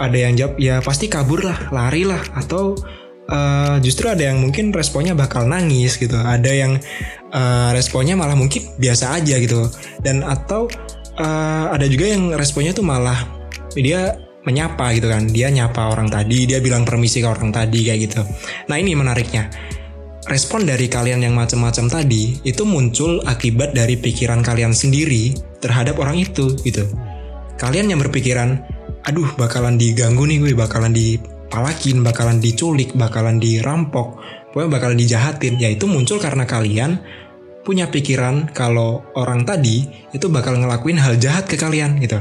ada 0.03 0.19
yang 0.19 0.35
jawab 0.35 0.59
ya 0.59 0.83
pasti 0.83 1.07
kabur 1.07 1.47
lah, 1.47 1.71
lari 1.71 2.03
lah, 2.03 2.19
atau 2.35 2.75
uh, 3.29 3.77
justru 3.79 4.09
ada 4.09 4.27
yang 4.33 4.41
mungkin 4.41 4.73
responnya 4.73 5.13
bakal 5.13 5.45
nangis 5.45 5.95
gitu, 5.95 6.17
ada 6.17 6.49
yang 6.49 6.81
uh, 7.31 7.69
responnya 7.71 8.17
malah 8.17 8.35
mungkin 8.35 8.65
biasa 8.75 9.21
aja 9.21 9.37
gitu, 9.37 9.69
dan 10.01 10.25
atau 10.25 10.67
uh, 11.21 11.71
ada 11.71 11.85
juga 11.85 12.09
yang 12.09 12.33
responnya 12.35 12.73
tuh 12.73 12.83
malah 12.83 13.17
dia 13.77 14.17
menyapa 14.43 14.97
gitu 14.97 15.07
kan. 15.07 15.29
Dia 15.29 15.53
nyapa 15.53 15.93
orang 15.93 16.09
tadi 16.09 16.49
dia 16.49 16.57
bilang 16.57 16.83
permisi 16.87 17.21
ke 17.21 17.27
orang 17.29 17.53
tadi 17.53 17.85
kayak 17.85 17.99
gitu. 18.09 18.21
Nah 18.71 18.75
ini 18.81 18.97
menariknya. 18.97 19.47
Respon 20.29 20.61
dari 20.61 20.85
kalian 20.85 21.25
yang 21.25 21.33
macam-macam 21.33 21.89
tadi 21.89 22.37
itu 22.45 22.61
muncul 22.61 23.17
akibat 23.25 23.73
dari 23.73 23.97
pikiran 23.97 24.45
kalian 24.45 24.77
sendiri 24.77 25.33
terhadap 25.57 25.97
orang 25.97 26.21
itu 26.21 26.53
gitu. 26.61 26.85
Kalian 27.57 27.89
yang 27.89 27.97
berpikiran 27.97 28.61
aduh 29.09 29.25
bakalan 29.41 29.73
diganggu 29.73 30.29
nih 30.29 30.37
gue 30.37 30.53
bakalan 30.53 30.93
dipalakin 31.49 32.05
bakalan 32.05 32.37
diculik 32.37 32.93
bakalan 32.93 33.41
dirampok 33.41 34.21
pokoknya 34.53 34.69
bakalan 34.69 34.97
dijahatin 35.01 35.57
ya 35.57 35.73
itu 35.73 35.89
muncul 35.89 36.21
karena 36.21 36.45
kalian 36.45 37.01
punya 37.65 37.89
pikiran 37.89 38.53
kalau 38.53 39.01
orang 39.17 39.49
tadi 39.49 39.89
itu 40.13 40.29
bakal 40.29 40.61
ngelakuin 40.61 41.01
hal 41.01 41.17
jahat 41.21 41.45
ke 41.45 41.53
kalian 41.53 42.01
gitu. 42.01 42.17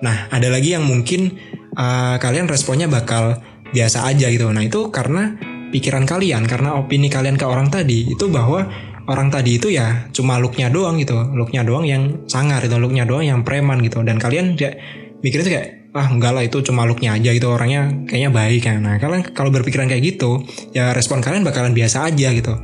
Nah, 0.00 0.30
ada 0.30 0.48
lagi 0.48 0.72
yang 0.72 0.86
mungkin 0.86 1.36
uh, 1.76 2.16
kalian 2.16 2.48
responnya 2.48 2.86
bakal 2.88 3.36
biasa 3.74 4.08
aja 4.08 4.30
gitu. 4.32 4.48
Nah, 4.48 4.64
itu 4.64 4.88
karena 4.88 5.36
pikiran 5.68 6.08
kalian, 6.08 6.46
karena 6.48 6.78
opini 6.78 7.12
kalian 7.12 7.36
ke 7.36 7.44
orang 7.44 7.68
tadi 7.68 8.08
itu 8.08 8.32
bahwa 8.32 8.64
orang 9.10 9.28
tadi 9.28 9.58
itu 9.60 9.68
ya 9.68 10.08
cuma 10.14 10.40
looknya 10.40 10.70
doang 10.72 10.96
gitu, 10.96 11.18
looknya 11.36 11.66
doang 11.66 11.84
yang 11.84 12.24
sangar 12.30 12.64
itu, 12.64 12.78
looknya 12.80 13.04
doang 13.04 13.26
yang 13.26 13.40
preman 13.42 13.82
gitu. 13.84 14.00
Dan 14.06 14.16
kalian 14.16 14.56
ya 14.56 14.72
mikirnya 15.20 15.44
tuh 15.44 15.52
kayak 15.52 15.68
ah 15.98 16.06
enggak 16.06 16.32
lah 16.32 16.46
itu 16.46 16.62
cuma 16.62 16.86
looknya 16.86 17.18
aja 17.18 17.34
gitu 17.34 17.50
orangnya 17.50 17.90
kayaknya 18.06 18.30
baik 18.30 18.62
kan. 18.62 18.78
Nah 18.78 18.96
kalian 19.02 19.34
kalau 19.34 19.50
berpikiran 19.50 19.90
kayak 19.90 20.14
gitu 20.14 20.46
ya 20.70 20.94
respon 20.94 21.18
kalian 21.18 21.42
bakalan 21.42 21.74
biasa 21.74 22.06
aja 22.06 22.30
gitu. 22.30 22.54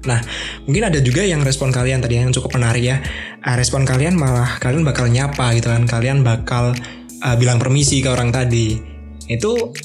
Nah, 0.00 0.16
mungkin 0.64 0.88
ada 0.88 0.96
juga 1.04 1.20
yang 1.20 1.44
respon 1.44 1.68
kalian 1.68 2.00
tadi 2.00 2.16
yang 2.16 2.32
cukup 2.32 2.56
menarik 2.56 2.80
ya. 2.80 2.96
Uh, 3.44 3.56
respon 3.56 3.84
kalian 3.84 4.16
malah 4.16 4.56
kalian 4.56 4.80
bakal 4.80 5.04
nyapa 5.04 5.52
gitu 5.56 5.68
kan. 5.68 5.84
Kalian 5.84 6.24
bakal 6.24 6.72
uh, 7.20 7.36
bilang 7.36 7.60
permisi 7.60 8.00
ke 8.00 8.08
orang 8.08 8.32
tadi. 8.32 8.80
Itu 9.28 9.76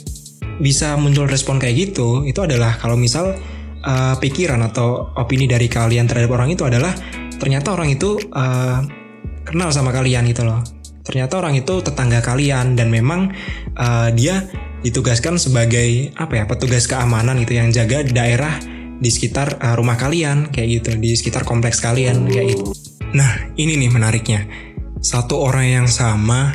bisa 0.64 0.96
muncul 0.96 1.28
respon 1.28 1.60
kayak 1.60 1.92
gitu. 1.92 2.24
Itu 2.24 2.48
adalah 2.48 2.80
kalau 2.80 2.96
misal 2.96 3.36
uh, 3.84 4.16
pikiran 4.16 4.64
atau 4.64 5.12
opini 5.20 5.52
dari 5.52 5.68
kalian 5.68 6.08
terhadap 6.08 6.32
orang 6.32 6.56
itu 6.56 6.64
adalah 6.64 6.96
ternyata 7.36 7.76
orang 7.76 7.92
itu 7.92 8.16
uh, 8.32 8.80
kenal 9.44 9.70
sama 9.76 9.92
kalian 9.92 10.32
gitu 10.32 10.48
loh. 10.48 10.64
Ternyata 11.06 11.38
orang 11.38 11.54
itu 11.54 11.86
tetangga 11.86 12.20
kalian 12.26 12.74
dan 12.74 12.90
memang 12.90 13.30
uh, 13.78 14.10
dia 14.10 14.42
ditugaskan 14.82 15.38
sebagai 15.38 16.14
apa 16.18 16.42
ya 16.42 16.44
petugas 16.50 16.90
keamanan 16.90 17.38
gitu 17.46 17.58
yang 17.58 17.70
jaga 17.70 18.02
daerah 18.02 18.58
di 18.98 19.10
sekitar 19.14 19.62
uh, 19.62 19.78
rumah 19.78 20.02
kalian 20.02 20.50
kayak 20.50 20.82
gitu 20.82 20.98
di 20.98 21.14
sekitar 21.14 21.46
kompleks 21.46 21.78
kalian 21.78 22.26
kayak 22.26 22.58
gitu. 22.58 22.74
Nah 23.14 23.54
ini 23.54 23.78
nih 23.78 23.92
menariknya. 23.94 24.42
Satu 24.98 25.38
orang 25.46 25.70
yang 25.70 25.88
sama 25.88 26.50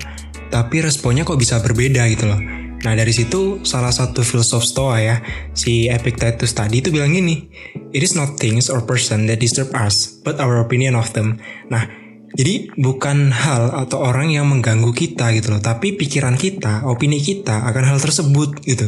tapi 0.50 0.82
responnya 0.82 1.22
kok 1.22 1.38
bisa 1.38 1.62
berbeda 1.62 2.10
gitu 2.10 2.26
loh. 2.26 2.40
Nah 2.80 2.96
dari 2.96 3.12
situ 3.12 3.62
salah 3.62 3.92
satu 3.92 4.24
filsuf 4.24 4.64
Stoa 4.66 4.98
ya, 4.98 5.16
si 5.54 5.86
Epictetus 5.86 6.56
tadi 6.56 6.82
itu 6.82 6.88
bilang 6.90 7.12
gini, 7.12 7.46
It 7.94 8.02
is 8.02 8.18
not 8.18 8.40
things 8.40 8.66
or 8.72 8.82
person 8.82 9.28
that 9.28 9.38
disturb 9.38 9.70
us, 9.76 10.10
but 10.24 10.40
our 10.42 10.58
opinion 10.58 10.96
of 10.96 11.12
them. 11.12 11.38
Nah 11.68 11.86
jadi 12.30 12.70
bukan 12.78 13.34
hal 13.34 13.74
atau 13.74 14.06
orang 14.06 14.30
yang 14.30 14.46
mengganggu 14.46 14.94
kita 14.94 15.34
gitu 15.34 15.50
loh, 15.50 15.62
tapi 15.62 15.98
pikiran 15.98 16.38
kita, 16.38 16.86
opini 16.86 17.18
kita 17.18 17.66
akan 17.66 17.84
hal 17.90 17.98
tersebut 17.98 18.62
gitu. 18.62 18.86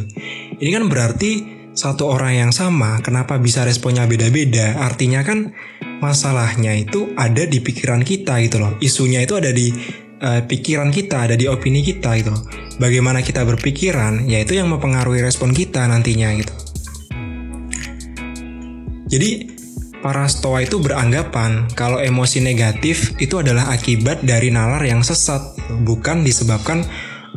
Ini 0.62 0.70
kan 0.70 0.86
berarti 0.86 1.62
satu 1.72 2.06
orang 2.06 2.38
yang 2.38 2.52
sama, 2.54 3.02
kenapa 3.02 3.40
bisa 3.42 3.66
responnya 3.66 4.06
beda-beda? 4.06 4.78
Artinya 4.78 5.24
kan 5.26 5.50
masalahnya 5.98 6.76
itu 6.76 7.10
ada 7.18 7.42
di 7.42 7.58
pikiran 7.58 8.06
kita 8.06 8.38
gitu 8.46 8.62
loh. 8.62 8.78
Isunya 8.78 9.24
itu 9.24 9.34
ada 9.34 9.50
di 9.50 9.72
uh, 10.22 10.40
pikiran 10.46 10.94
kita, 10.94 11.26
ada 11.26 11.34
di 11.34 11.50
opini 11.50 11.82
kita 11.82 12.14
gitu. 12.20 12.30
Loh. 12.30 12.44
Bagaimana 12.78 13.24
kita 13.26 13.42
berpikiran, 13.42 14.28
yaitu 14.30 14.54
yang 14.54 14.70
mempengaruhi 14.70 15.18
respon 15.24 15.50
kita 15.50 15.82
nantinya 15.88 16.30
gitu. 16.38 16.54
Jadi 19.12 19.51
para 20.02 20.26
stoa 20.26 20.66
itu 20.66 20.82
beranggapan 20.82 21.70
kalau 21.78 22.02
emosi 22.02 22.42
negatif 22.42 23.14
itu 23.22 23.38
adalah 23.38 23.70
akibat 23.70 24.26
dari 24.26 24.50
nalar 24.50 24.82
yang 24.82 25.00
sesat, 25.06 25.54
bukan 25.86 26.26
disebabkan 26.26 26.82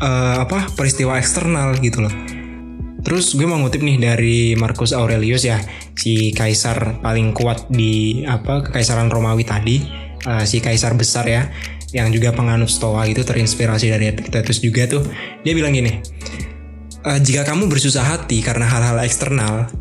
uh, 0.02 0.42
apa 0.42 0.74
peristiwa 0.74 1.16
eksternal 1.22 1.78
gitu 1.80 2.04
loh. 2.04 2.14
Terus 3.06 3.38
gue 3.38 3.46
mau 3.46 3.62
ngutip 3.62 3.86
nih 3.86 4.02
dari 4.02 4.38
Marcus 4.58 4.90
Aurelius 4.90 5.46
ya, 5.46 5.62
si 5.94 6.34
kaisar 6.34 7.06
paling 7.06 7.38
kuat 7.38 7.70
di 7.70 8.26
apa 8.26 8.66
kekaisaran 8.66 9.14
Romawi 9.14 9.46
tadi, 9.46 9.86
uh, 10.26 10.42
si 10.42 10.58
kaisar 10.58 10.98
besar 10.98 11.30
ya, 11.30 11.54
yang 11.94 12.10
juga 12.10 12.36
penganut 12.36 12.68
Stoa 12.68 13.06
itu 13.06 13.24
terinspirasi 13.24 13.94
dari 13.94 14.10
Epictetus 14.10 14.60
juga 14.60 14.90
tuh. 14.90 15.08
Dia 15.48 15.56
bilang 15.56 15.72
gini, 15.72 16.04
e, 17.06 17.12
jika 17.24 17.48
kamu 17.48 17.72
bersusah 17.72 18.04
hati 18.04 18.44
karena 18.44 18.68
hal-hal 18.68 19.00
eksternal, 19.00 19.72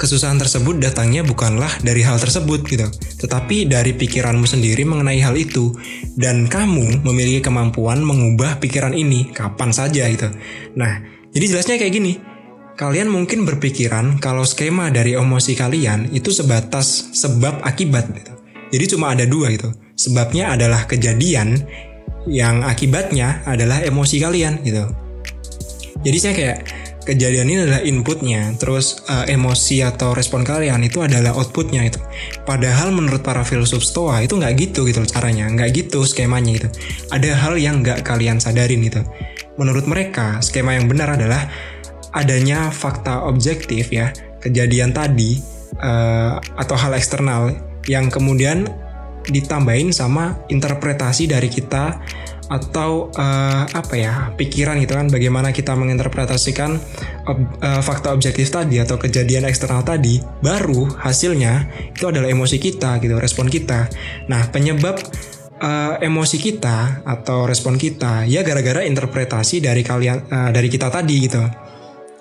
kesusahan 0.00 0.40
tersebut 0.40 0.80
datangnya 0.80 1.20
bukanlah 1.20 1.68
dari 1.84 2.00
hal 2.00 2.16
tersebut 2.16 2.64
gitu, 2.64 2.88
tetapi 3.20 3.68
dari 3.68 3.92
pikiranmu 3.92 4.48
sendiri 4.48 4.84
mengenai 4.88 5.20
hal 5.20 5.36
itu 5.36 5.76
dan 6.16 6.48
kamu 6.48 7.04
memiliki 7.04 7.44
kemampuan 7.44 8.00
mengubah 8.00 8.56
pikiran 8.60 8.96
ini 8.96 9.28
kapan 9.32 9.70
saja 9.72 10.08
gitu. 10.08 10.32
Nah, 10.76 11.04
jadi 11.30 11.44
jelasnya 11.52 11.76
kayak 11.76 11.92
gini 11.92 12.12
kalian 12.80 13.12
mungkin 13.12 13.44
berpikiran 13.44 14.16
kalau 14.24 14.40
skema 14.48 14.88
dari 14.88 15.12
emosi 15.12 15.52
kalian 15.52 16.16
itu 16.16 16.32
sebatas 16.32 17.12
sebab 17.12 17.60
akibat 17.60 18.08
gitu. 18.16 18.32
Jadi 18.72 18.84
cuma 18.96 19.12
ada 19.12 19.28
dua 19.28 19.52
gitu. 19.52 19.68
Sebabnya 20.00 20.56
adalah 20.56 20.88
kejadian 20.88 21.60
yang 22.24 22.64
akibatnya 22.64 23.44
adalah 23.44 23.84
emosi 23.84 24.16
kalian 24.16 24.64
gitu. 24.64 24.88
Jadi 26.00 26.16
saya 26.16 26.32
kayak 26.32 26.58
kejadian 27.10 27.50
ini 27.50 27.58
adalah 27.66 27.82
inputnya, 27.82 28.54
terus 28.54 29.02
uh, 29.10 29.26
emosi 29.26 29.82
atau 29.82 30.14
respon 30.14 30.46
kalian 30.46 30.78
itu 30.86 31.02
adalah 31.02 31.34
outputnya 31.34 31.82
itu. 31.82 31.98
Padahal 32.46 32.94
menurut 32.94 33.26
para 33.26 33.42
filsuf 33.42 33.82
Stoa 33.82 34.22
itu 34.22 34.38
nggak 34.38 34.54
gitu 34.54 34.86
gitu 34.86 35.02
caranya, 35.10 35.50
nggak 35.50 35.74
gitu 35.74 36.06
skemanya 36.06 36.50
gitu. 36.54 36.68
Ada 37.10 37.34
hal 37.34 37.58
yang 37.58 37.82
nggak 37.82 38.06
kalian 38.06 38.38
sadarin 38.38 38.78
gitu. 38.86 39.02
Menurut 39.58 39.90
mereka 39.90 40.38
skema 40.38 40.78
yang 40.78 40.86
benar 40.86 41.18
adalah 41.18 41.50
adanya 42.14 42.70
fakta 42.70 43.26
objektif 43.26 43.90
ya 43.90 44.10
kejadian 44.42 44.90
tadi 44.90 45.38
uh, 45.78 46.38
atau 46.58 46.74
hal 46.74 46.94
eksternal 46.96 47.54
yang 47.86 48.10
kemudian 48.10 48.66
ditambahin 49.28 49.92
sama 49.92 50.40
interpretasi 50.48 51.28
dari 51.28 51.46
kita 51.52 52.00
atau 52.50 53.14
uh, 53.14 53.62
apa 53.70 53.94
ya 53.94 54.34
pikiran 54.34 54.82
gitu 54.82 54.98
kan 54.98 55.06
bagaimana 55.06 55.54
kita 55.54 55.78
menginterpretasikan 55.78 56.82
ob, 57.30 57.38
uh, 57.62 57.78
fakta 57.78 58.10
objektif 58.10 58.50
tadi 58.50 58.82
atau 58.82 58.98
kejadian 58.98 59.46
eksternal 59.46 59.86
tadi 59.86 60.18
baru 60.42 60.90
hasilnya 60.98 61.70
itu 61.94 62.10
adalah 62.10 62.26
emosi 62.26 62.58
kita 62.58 62.98
gitu 62.98 63.22
respon 63.22 63.46
kita 63.46 63.86
nah 64.26 64.50
penyebab 64.50 64.98
uh, 65.62 66.02
emosi 66.02 66.42
kita 66.42 67.06
atau 67.06 67.46
respon 67.46 67.78
kita 67.78 68.26
ya 68.26 68.42
gara-gara 68.42 68.82
interpretasi 68.82 69.62
dari 69.62 69.86
kalian 69.86 70.26
uh, 70.26 70.50
dari 70.50 70.66
kita 70.66 70.90
tadi 70.90 71.16
gitu 71.22 71.46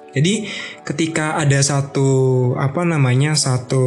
jadi 0.09 0.49
ketika 0.85 1.37
ada 1.37 1.61
satu 1.61 2.09
apa 2.57 2.81
namanya 2.81 3.37
satu 3.37 3.83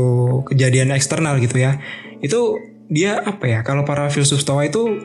kejadian 0.46 0.94
eksternal 0.94 1.42
gitu 1.42 1.58
ya, 1.58 1.82
itu 2.22 2.62
dia 2.86 3.18
apa 3.18 3.44
ya? 3.50 3.60
Kalau 3.66 3.82
para 3.82 4.06
filsuf 4.12 4.38
Stoa 4.38 4.68
itu 4.68 5.02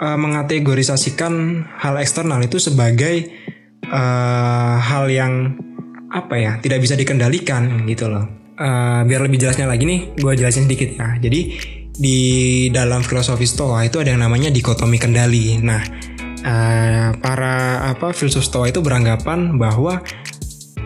uh, 0.00 0.18
mengategorisasikan 0.18 1.32
hal 1.78 1.94
eksternal 2.00 2.40
itu 2.40 2.56
sebagai 2.56 3.28
uh, 3.86 4.76
hal 4.80 5.06
yang 5.12 5.54
apa 6.10 6.34
ya? 6.40 6.52
Tidak 6.58 6.80
bisa 6.80 6.96
dikendalikan 6.96 7.84
gitu 7.86 8.08
loh. 8.08 8.24
Uh, 8.60 9.04
biar 9.04 9.24
lebih 9.24 9.40
jelasnya 9.40 9.68
lagi 9.68 9.84
nih, 9.84 10.16
gue 10.16 10.32
jelasin 10.36 10.64
sedikit 10.64 10.96
ya. 10.96 11.16
Jadi 11.20 11.40
di 12.00 12.20
dalam 12.72 13.04
filosofi 13.04 13.44
Stoa 13.44 13.84
itu 13.84 14.00
ada 14.00 14.12
yang 14.12 14.24
namanya 14.24 14.48
dikotomi 14.48 14.96
kendali. 14.96 15.60
Nah, 15.60 15.80
uh, 16.44 17.08
para 17.20 17.88
apa 17.92 18.12
filsuf 18.16 18.44
stoa 18.44 18.68
itu 18.68 18.80
beranggapan 18.80 19.60
bahwa 19.60 20.00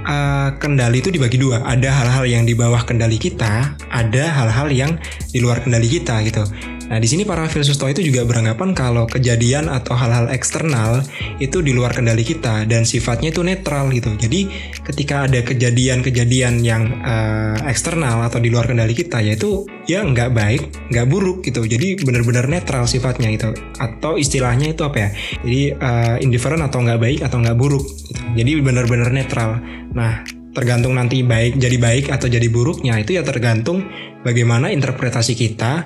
uh, 0.06 0.48
kendali 0.58 1.00
itu 1.02 1.10
dibagi 1.14 1.38
dua. 1.38 1.62
Ada 1.62 1.90
hal-hal 1.90 2.24
yang 2.26 2.42
di 2.46 2.54
bawah 2.54 2.82
kendali 2.82 3.18
kita, 3.18 3.78
ada 3.90 4.24
hal-hal 4.34 4.68
yang 4.70 4.92
di 5.30 5.38
luar 5.38 5.62
kendali 5.62 5.86
kita 5.86 6.20
gitu. 6.26 6.42
Nah, 6.84 7.00
di 7.00 7.08
sini 7.08 7.24
para 7.24 7.48
filsuf 7.48 7.80
itu 7.88 8.04
juga 8.04 8.28
beranggapan 8.28 8.76
kalau 8.76 9.04
kejadian 9.08 9.72
atau 9.72 9.96
hal-hal 9.96 10.28
eksternal 10.28 11.00
itu 11.40 11.64
di 11.64 11.72
luar 11.72 11.96
kendali 11.96 12.20
kita 12.24 12.68
dan 12.68 12.84
sifatnya 12.84 13.32
itu 13.32 13.40
netral 13.40 13.88
gitu. 13.92 14.12
Jadi, 14.16 14.48
ketika 14.84 15.24
ada 15.24 15.40
kejadian-kejadian 15.40 16.60
yang 16.60 17.00
uh, 17.00 17.56
eksternal 17.64 18.20
atau 18.24 18.40
di 18.40 18.52
luar 18.52 18.68
kendali 18.68 18.92
kita, 18.92 19.24
yaitu 19.24 19.64
ya 19.88 20.04
nggak 20.04 20.36
baik, 20.36 20.62
nggak 20.92 21.06
buruk 21.08 21.40
gitu. 21.44 21.64
Jadi, 21.64 22.04
benar-benar 22.04 22.48
netral 22.48 22.84
sifatnya 22.84 23.32
gitu. 23.32 23.56
Atau 23.80 24.20
istilahnya 24.20 24.76
itu 24.76 24.84
apa 24.84 24.96
ya? 24.96 25.08
Jadi, 25.40 25.62
uh, 25.74 26.16
indifferent 26.20 26.62
atau 26.64 26.84
nggak 26.84 27.00
baik 27.00 27.20
atau 27.24 27.40
nggak 27.40 27.56
buruk. 27.56 27.84
Gitu. 27.84 28.20
Jadi, 28.36 28.50
benar-benar 28.60 29.08
netral. 29.08 29.60
Nah, 29.96 30.24
tergantung 30.54 30.94
nanti 30.94 31.26
baik 31.26 31.58
jadi 31.58 31.76
baik 31.82 32.04
atau 32.14 32.30
jadi 32.30 32.46
buruknya 32.46 32.94
itu 33.02 33.18
ya 33.18 33.26
tergantung 33.26 33.90
bagaimana 34.22 34.70
interpretasi 34.70 35.34
kita 35.34 35.82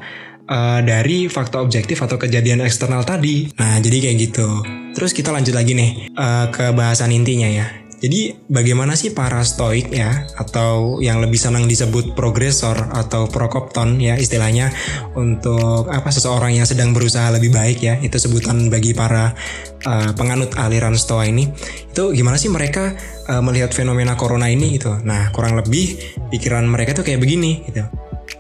uh, 0.49 0.81
dari 0.83 1.29
fakta 1.29 1.61
objektif 1.61 2.01
atau 2.01 2.17
kejadian 2.17 2.65
eksternal 2.65 3.05
tadi. 3.05 3.53
Nah, 3.61 3.79
jadi 3.79 4.09
kayak 4.09 4.17
gitu. 4.19 4.49
Terus 4.97 5.15
kita 5.15 5.31
lanjut 5.31 5.55
lagi 5.55 5.77
nih 5.77 6.11
uh, 6.17 6.51
ke 6.51 6.75
bahasan 6.75 7.15
intinya 7.15 7.47
ya. 7.47 7.69
Jadi 7.99 8.31
bagaimana 8.47 8.95
sih 8.95 9.11
para 9.11 9.43
stoik 9.43 9.91
ya 9.91 10.23
atau 10.39 11.03
yang 11.03 11.19
lebih 11.19 11.35
senang 11.35 11.67
disebut 11.67 12.15
progresor 12.15 12.95
atau 12.95 13.27
prokopton 13.27 13.99
ya 13.99 14.15
istilahnya 14.15 14.71
untuk 15.19 15.91
apa 15.91 16.07
seseorang 16.15 16.55
yang 16.55 16.63
sedang 16.63 16.95
berusaha 16.95 17.27
lebih 17.35 17.51
baik 17.51 17.83
ya 17.83 17.99
itu 17.99 18.15
sebutan 18.15 18.71
bagi 18.71 18.95
para 18.95 19.35
uh, 19.83 20.15
penganut 20.15 20.55
aliran 20.63 20.95
stoa 20.95 21.27
ini 21.27 21.51
itu 21.91 22.15
gimana 22.15 22.39
sih 22.39 22.47
mereka 22.47 22.95
uh, 23.27 23.43
melihat 23.43 23.75
fenomena 23.75 24.15
corona 24.15 24.47
ini 24.47 24.79
gitu. 24.79 24.95
Nah 25.03 25.35
kurang 25.35 25.59
lebih 25.59 25.99
pikiran 26.31 26.71
mereka 26.71 26.95
tuh 26.95 27.03
kayak 27.03 27.19
begini 27.19 27.67
gitu. 27.67 27.83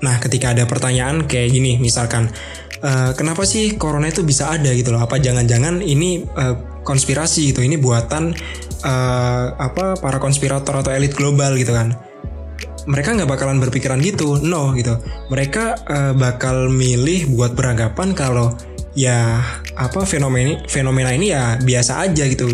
Nah, 0.04 0.16
ketika 0.23 0.54
ada 0.54 0.64
pertanyaan 0.64 1.26
kayak 1.26 1.49
gini, 1.50 1.76
misalkan, 1.80 2.30
e, 2.78 2.90
kenapa 3.18 3.42
sih 3.42 3.75
corona 3.75 4.09
itu 4.09 4.23
bisa 4.23 4.52
ada 4.52 4.71
gitu 4.73 4.95
loh? 4.95 5.02
Apa 5.02 5.18
jangan-jangan 5.18 5.83
ini 5.83 6.23
e, 6.23 6.45
konspirasi 6.87 7.50
gitu? 7.50 7.61
Ini 7.64 7.80
buatan 7.83 8.33
e, 8.85 8.95
apa 9.59 9.99
para 9.99 10.23
konspirator 10.23 10.85
atau 10.85 10.92
elit 10.95 11.14
global 11.18 11.59
gitu 11.59 11.75
kan? 11.75 11.99
Mereka 12.88 13.21
nggak 13.21 13.28
bakalan 13.28 13.61
berpikiran 13.61 14.00
gitu, 14.00 14.40
no 14.40 14.73
gitu. 14.78 14.97
Mereka 15.28 15.64
e, 15.85 15.99
bakal 16.14 16.71
milih 16.71 17.35
buat 17.35 17.52
beranggapan 17.59 18.14
kalau 18.14 18.54
ya 18.99 19.38
apa 19.78 20.02
fenomena 20.02 20.59
fenomena 20.66 21.14
ini 21.14 21.30
ya 21.30 21.59
biasa 21.62 22.07
aja 22.07 22.25
gitu. 22.26 22.50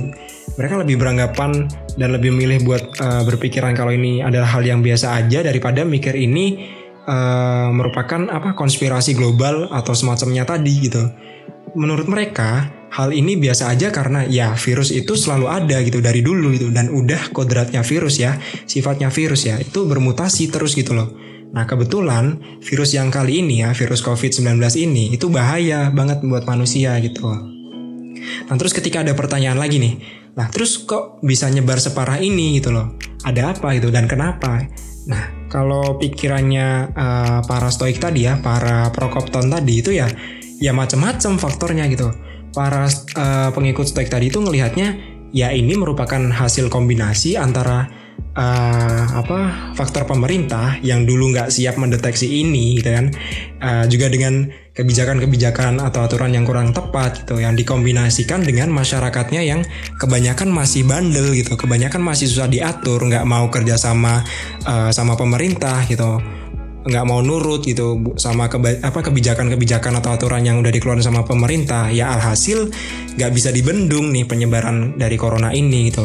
Mereka 0.54 0.86
lebih 0.86 1.02
beranggapan 1.02 1.66
dan 1.98 2.14
lebih 2.14 2.30
milih 2.30 2.62
buat 2.62 2.82
uh, 3.02 3.22
berpikiran 3.26 3.74
kalau 3.74 3.90
ini 3.90 4.22
adalah 4.22 4.46
hal 4.54 4.62
yang 4.62 4.86
biasa 4.86 5.24
aja 5.24 5.42
daripada 5.42 5.82
mikir 5.82 6.14
ini 6.14 6.73
uh, 7.04 7.68
merupakan 7.70 8.28
apa 8.32 8.56
konspirasi 8.56 9.16
global 9.16 9.68
atau 9.70 9.92
semacamnya 9.92 10.44
tadi 10.48 10.74
gitu. 10.88 11.02
Menurut 11.74 12.06
mereka, 12.06 12.70
hal 12.94 13.10
ini 13.10 13.34
biasa 13.34 13.74
aja 13.74 13.90
karena 13.90 14.22
ya 14.30 14.54
virus 14.54 14.94
itu 14.94 15.18
selalu 15.18 15.50
ada 15.50 15.82
gitu 15.82 15.98
dari 15.98 16.22
dulu 16.22 16.54
gitu 16.54 16.70
dan 16.70 16.90
udah 16.92 17.34
kodratnya 17.34 17.82
virus 17.82 18.22
ya, 18.22 18.38
sifatnya 18.64 19.10
virus 19.10 19.50
ya, 19.50 19.58
itu 19.58 19.82
bermutasi 19.84 20.48
terus 20.54 20.78
gitu 20.78 20.94
loh. 20.94 21.10
Nah 21.54 21.66
kebetulan 21.66 22.58
virus 22.62 22.94
yang 22.94 23.10
kali 23.10 23.42
ini 23.42 23.62
ya, 23.66 23.74
virus 23.74 24.02
COVID-19 24.02 24.58
ini 24.78 25.14
itu 25.14 25.26
bahaya 25.30 25.90
banget 25.90 26.22
buat 26.22 26.46
manusia 26.46 26.94
gitu. 27.02 27.26
Nah 28.50 28.56
terus 28.58 28.74
ketika 28.74 29.02
ada 29.02 29.14
pertanyaan 29.14 29.58
lagi 29.58 29.82
nih, 29.82 29.94
nah 30.38 30.46
terus 30.50 30.82
kok 30.82 31.22
bisa 31.22 31.50
nyebar 31.50 31.82
separah 31.82 32.22
ini 32.22 32.58
gitu 32.58 32.70
loh? 32.70 32.94
Ada 33.26 33.54
apa 33.54 33.74
itu 33.74 33.90
dan 33.90 34.06
kenapa? 34.06 34.66
Nah 35.10 35.48
kalau 35.52 36.00
pikirannya 36.00 36.94
uh, 36.96 37.38
para 37.44 37.68
stoik 37.70 38.00
tadi 38.00 38.26
ya, 38.26 38.40
para 38.40 38.90
prokopton 38.90 39.52
tadi 39.52 39.74
itu 39.80 39.90
ya 39.94 40.08
ya 40.58 40.72
macam-macam 40.72 41.36
faktornya 41.36 41.84
gitu. 41.92 42.10
Para 42.54 42.86
uh, 42.90 43.50
pengikut 43.50 43.86
stoik 43.90 44.08
tadi 44.08 44.30
itu 44.30 44.38
ngelihatnya 44.38 45.14
ya 45.34 45.50
ini 45.50 45.74
merupakan 45.74 46.30
hasil 46.30 46.70
kombinasi 46.70 47.34
antara 47.34 47.90
uh, 48.38 49.04
apa 49.18 49.72
faktor 49.74 50.06
pemerintah 50.06 50.78
yang 50.82 51.02
dulu 51.02 51.34
nggak 51.34 51.50
siap 51.50 51.74
mendeteksi 51.74 52.46
ini 52.46 52.78
gitu 52.78 52.90
kan 52.94 53.06
uh, 53.58 53.84
juga 53.90 54.06
dengan 54.06 54.46
kebijakan-kebijakan 54.74 55.78
atau 55.78 56.02
aturan 56.02 56.34
yang 56.34 56.42
kurang 56.42 56.74
tepat 56.74 57.22
gitu 57.22 57.38
yang 57.38 57.54
dikombinasikan 57.54 58.42
dengan 58.42 58.74
masyarakatnya 58.74 59.46
yang 59.46 59.62
kebanyakan 60.02 60.50
masih 60.50 60.82
bandel 60.82 61.30
gitu 61.34 61.54
kebanyakan 61.54 62.02
masih 62.02 62.26
susah 62.26 62.50
diatur 62.50 62.98
nggak 63.06 63.22
mau 63.22 63.46
kerja 63.54 63.78
sama 63.78 64.26
uh, 64.66 64.90
sama 64.90 65.14
pemerintah 65.14 65.86
gitu 65.86 66.18
nggak 66.84 67.04
mau 67.08 67.24
nurut 67.24 67.64
gitu 67.64 68.12
sama 68.20 68.52
keba 68.52 68.76
apa 68.84 69.00
kebijakan-kebijakan 69.00 70.04
atau 70.04 70.12
aturan 70.12 70.44
yang 70.44 70.60
udah 70.60 70.68
dikeluarkan 70.68 71.00
sama 71.00 71.24
pemerintah 71.24 71.88
ya 71.88 72.12
alhasil 72.12 72.68
nggak 73.16 73.30
bisa 73.32 73.48
dibendung 73.48 74.12
nih 74.12 74.28
penyebaran 74.28 75.00
dari 75.00 75.16
corona 75.16 75.48
ini 75.56 75.88
gitu. 75.88 76.04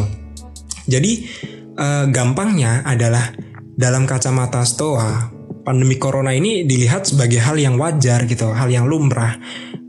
Jadi 0.88 1.28
uh, 1.76 2.08
gampangnya 2.08 2.88
adalah 2.88 3.36
dalam 3.76 4.08
kacamata 4.08 4.64
Stoa, 4.64 5.39
pandemi 5.70 6.02
corona 6.02 6.34
ini 6.34 6.66
dilihat 6.66 7.06
sebagai 7.06 7.38
hal 7.38 7.54
yang 7.62 7.78
wajar 7.78 8.26
gitu, 8.26 8.50
hal 8.50 8.74
yang 8.74 8.90
lumrah, 8.90 9.38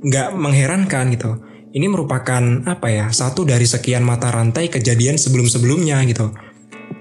nggak 0.05 0.37
mengherankan 0.37 1.09
gitu. 1.17 1.41
Ini 1.73 1.89
merupakan 1.89 2.69
apa 2.69 2.93
ya 2.93 3.09
satu 3.09 3.49
dari 3.49 3.65
sekian 3.65 4.05
mata 4.05 4.29
rantai 4.29 4.69
kejadian 4.69 5.17
sebelum-sebelumnya 5.17 6.05
gitu. 6.05 6.37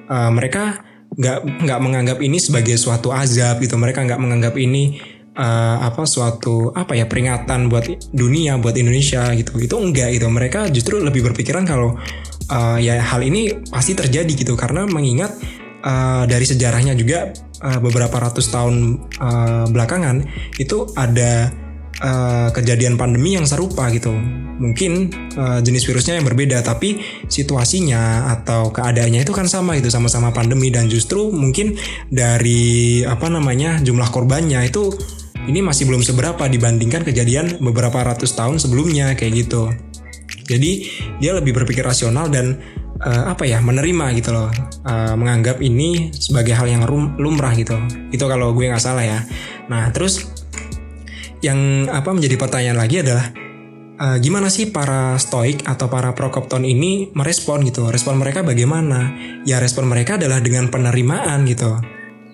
Uh, 0.07 0.31
mereka 0.31 0.79
nggak 1.11 1.67
nggak 1.67 1.79
menganggap 1.83 2.17
ini 2.23 2.39
sebagai 2.39 2.79
suatu 2.79 3.11
azab 3.11 3.59
gitu. 3.59 3.75
Mereka 3.75 4.07
nggak 4.07 4.21
menganggap 4.21 4.55
ini 4.55 4.95
uh, 5.35 5.83
apa 5.83 6.07
suatu 6.07 6.71
apa 6.71 6.95
ya 6.95 7.03
peringatan 7.03 7.67
buat 7.67 7.83
dunia 8.15 8.55
buat 8.63 8.79
Indonesia 8.79 9.27
gitu. 9.35 9.59
Itu 9.59 9.75
enggak 9.75 10.15
gitu. 10.15 10.31
Mereka 10.31 10.71
justru 10.71 11.03
lebih 11.03 11.27
berpikiran 11.27 11.67
kalau 11.67 11.99
uh, 12.47 12.79
ya 12.79 13.03
hal 13.03 13.19
ini 13.27 13.59
pasti 13.67 13.91
terjadi 13.91 14.31
gitu 14.31 14.55
karena 14.55 14.87
mengingat 14.87 15.35
uh, 15.83 16.23
dari 16.25 16.45
sejarahnya 16.45 16.95
juga 16.95 17.31
uh, 17.63 17.79
beberapa 17.79 18.15
ratus 18.19 18.51
tahun 18.51 18.75
uh, 19.19 19.65
belakangan 19.71 20.23
itu 20.59 20.89
ada 20.95 21.51
uh, 22.03 22.49
kejadian 22.51 22.95
pandemi 22.95 23.35
yang 23.35 23.47
serupa 23.47 23.87
gitu. 23.91 24.11
Mungkin 24.59 24.91
uh, 25.39 25.59
jenis 25.63 25.87
virusnya 25.87 26.19
yang 26.19 26.27
berbeda 26.27 26.59
tapi 26.59 26.99
situasinya 27.31 28.33
atau 28.39 28.75
keadaannya 28.75 29.23
itu 29.23 29.31
kan 29.31 29.47
sama 29.47 29.79
gitu 29.79 29.87
sama-sama 29.87 30.35
pandemi 30.35 30.67
dan 30.67 30.91
justru 30.91 31.31
mungkin 31.31 31.79
dari 32.11 33.03
apa 33.07 33.31
namanya 33.31 33.79
jumlah 33.79 34.11
korbannya 34.11 34.59
itu 34.67 34.91
ini 35.47 35.63
masih 35.63 35.87
belum 35.87 36.03
seberapa 36.03 36.45
dibandingkan 36.45 37.07
kejadian 37.07 37.63
beberapa 37.63 38.03
ratus 38.03 38.35
tahun 38.35 38.59
sebelumnya 38.59 39.15
kayak 39.15 39.47
gitu. 39.47 39.71
Jadi 40.49 40.89
dia 41.21 41.37
lebih 41.37 41.53
berpikir 41.53 41.85
rasional 41.85 42.27
dan 42.27 42.57
uh, 43.03 43.31
apa 43.31 43.43
ya 43.47 43.63
menerima 43.63 44.05
gitu 44.19 44.35
loh, 44.35 44.51
uh, 44.85 45.13
menganggap 45.15 45.63
ini 45.63 46.11
sebagai 46.13 46.55
hal 46.55 46.67
yang 46.67 46.83
rum, 46.83 47.15
lumrah 47.19 47.55
gitu. 47.55 47.75
Itu 48.11 48.27
kalau 48.27 48.51
gue 48.51 48.67
nggak 48.67 48.83
salah 48.83 49.03
ya. 49.03 49.19
Nah 49.71 49.89
terus 49.95 50.27
yang 51.39 51.87
apa 51.87 52.11
menjadi 52.11 52.35
pertanyaan 52.35 52.79
lagi 52.79 52.99
adalah 52.99 53.31
uh, 53.99 54.17
gimana 54.19 54.51
sih 54.51 54.75
para 54.75 55.15
stoik 55.15 55.63
atau 55.63 55.87
para 55.87 56.11
prokopton 56.11 56.67
ini 56.67 57.11
merespon 57.15 57.63
gitu? 57.63 57.87
Respon 57.87 58.19
mereka 58.19 58.43
bagaimana? 58.43 59.15
Ya 59.47 59.63
respon 59.63 59.87
mereka 59.87 60.19
adalah 60.19 60.43
dengan 60.43 60.67
penerimaan 60.67 61.47
gitu. 61.47 61.79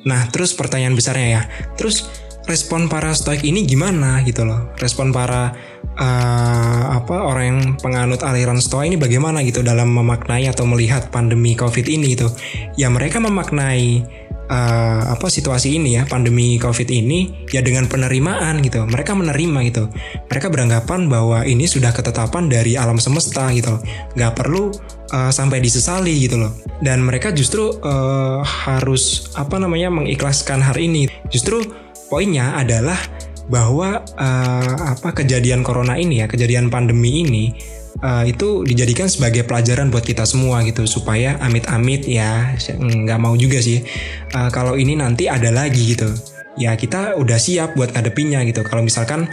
Nah 0.05 0.21
terus 0.29 0.53
pertanyaan 0.53 0.93
besarnya 0.93 1.27
ya, 1.29 1.41
terus 1.77 2.24
respon 2.45 2.87
para 2.89 3.13
stoik 3.13 3.41
ini 3.41 3.65
gimana 3.65 4.21
gitu 4.25 4.45
loh? 4.45 4.73
Respon 4.77 5.09
para 5.09 5.53
uh, 5.97 6.83
apa 6.95 7.15
orang 7.25 7.45
yang 7.45 7.61
penganut 7.79 8.21
aliran 8.21 8.59
Stoa 8.59 8.85
ini 8.85 8.99
bagaimana 8.99 9.41
gitu 9.41 9.63
dalam 9.65 9.91
memaknai 9.91 10.47
atau 10.49 10.67
melihat 10.67 11.09
pandemi 11.09 11.57
Covid 11.57 11.87
ini 11.87 12.13
gitu. 12.13 12.29
Ya 12.77 12.91
mereka 12.91 13.17
memaknai 13.17 14.05
uh, 14.49 15.01
apa 15.15 15.27
situasi 15.31 15.77
ini 15.77 15.97
ya 15.97 16.03
pandemi 16.05 16.57
Covid 16.61 16.89
ini 16.91 17.47
ya 17.49 17.63
dengan 17.65 17.89
penerimaan 17.89 18.61
gitu. 18.61 18.85
Mereka 18.85 19.15
menerima 19.17 19.59
gitu. 19.71 19.83
Mereka 20.29 20.47
beranggapan 20.51 21.07
bahwa 21.09 21.43
ini 21.47 21.65
sudah 21.65 21.91
ketetapan 21.95 22.51
dari 22.51 22.77
alam 22.77 22.99
semesta 23.01 23.49
gitu. 23.55 23.79
Gak 24.15 24.33
perlu 24.37 24.69
uh, 25.11 25.31
sampai 25.31 25.61
disesali 25.63 26.13
gitu 26.21 26.39
loh. 26.39 26.53
Dan 26.83 27.01
mereka 27.01 27.31
justru 27.31 27.71
uh, 27.71 28.43
harus 28.43 29.31
apa 29.33 29.57
namanya 29.57 29.89
mengikhlaskan 29.89 30.61
hari 30.61 30.91
ini. 30.91 31.07
Justru 31.31 31.84
poinnya 32.07 32.57
adalah 32.57 32.97
bahwa 33.45 34.01
uh, 34.17 34.97
apa 34.97 35.13
kejadian 35.21 35.61
corona 35.61 35.97
ini 36.01 36.21
ya 36.21 36.25
kejadian 36.25 36.73
pandemi 36.73 37.21
ini 37.21 37.53
uh, 38.01 38.25
itu 38.25 38.65
dijadikan 38.65 39.05
sebagai 39.05 39.45
pelajaran 39.45 39.93
buat 39.93 40.01
kita 40.01 40.25
semua 40.25 40.65
gitu 40.65 40.89
supaya 40.89 41.37
amit-amit 41.37 42.09
ya 42.09 42.57
nggak 42.81 43.19
mau 43.21 43.37
juga 43.37 43.61
sih 43.61 43.85
uh, 44.33 44.49
kalau 44.49 44.73
ini 44.73 44.97
nanti 44.97 45.29
ada 45.29 45.53
lagi 45.53 45.93
gitu. 45.93 46.09
Ya 46.55 46.71
kita 46.79 47.19
udah 47.19 47.35
siap 47.35 47.75
buat 47.75 47.91
ngadepinya 47.91 48.39
gitu. 48.47 48.63
Kalau 48.63 48.79
misalkan 48.79 49.27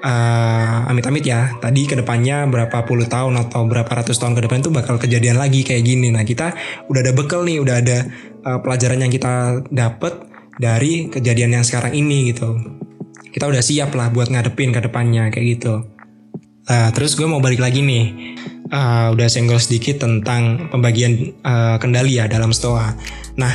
uh, 0.00 0.86
amit-amit 0.86 1.26
ya 1.26 1.58
tadi 1.58 1.90
ke 1.90 1.98
depannya 1.98 2.46
berapa 2.46 2.86
puluh 2.86 3.10
tahun 3.10 3.34
atau 3.34 3.66
berapa 3.66 3.90
ratus 3.90 4.16
tahun 4.22 4.38
ke 4.38 4.46
depan 4.46 4.62
itu 4.62 4.70
bakal 4.70 4.94
kejadian 4.94 5.42
lagi 5.42 5.66
kayak 5.66 5.82
gini. 5.82 6.14
Nah 6.14 6.22
kita 6.22 6.54
udah 6.86 7.00
ada 7.02 7.12
bekal 7.12 7.42
nih 7.42 7.58
udah 7.58 7.76
ada 7.82 8.06
uh, 8.46 8.58
pelajaran 8.62 9.02
yang 9.02 9.10
kita 9.10 9.60
dapat 9.74 10.37
dari 10.58 11.06
kejadian 11.08 11.58
yang 11.58 11.64
sekarang 11.64 11.94
ini 11.94 12.34
gitu. 12.34 12.58
Kita 13.30 13.46
udah 13.46 13.62
siap 13.62 13.94
lah 13.94 14.10
buat 14.10 14.28
ngadepin 14.28 14.74
ke 14.74 14.82
depannya 14.82 15.30
kayak 15.30 15.46
gitu. 15.58 15.86
Uh, 16.68 16.90
terus 16.92 17.16
gue 17.16 17.24
mau 17.24 17.40
balik 17.40 17.62
lagi 17.62 17.80
nih. 17.80 18.36
Uh, 18.68 19.16
udah 19.16 19.32
senggol 19.32 19.56
sedikit 19.56 20.04
tentang 20.04 20.68
pembagian 20.68 21.32
uh, 21.40 21.80
kendali 21.80 22.20
ya 22.20 22.28
dalam 22.28 22.52
stoa. 22.52 22.92
Nah 23.40 23.54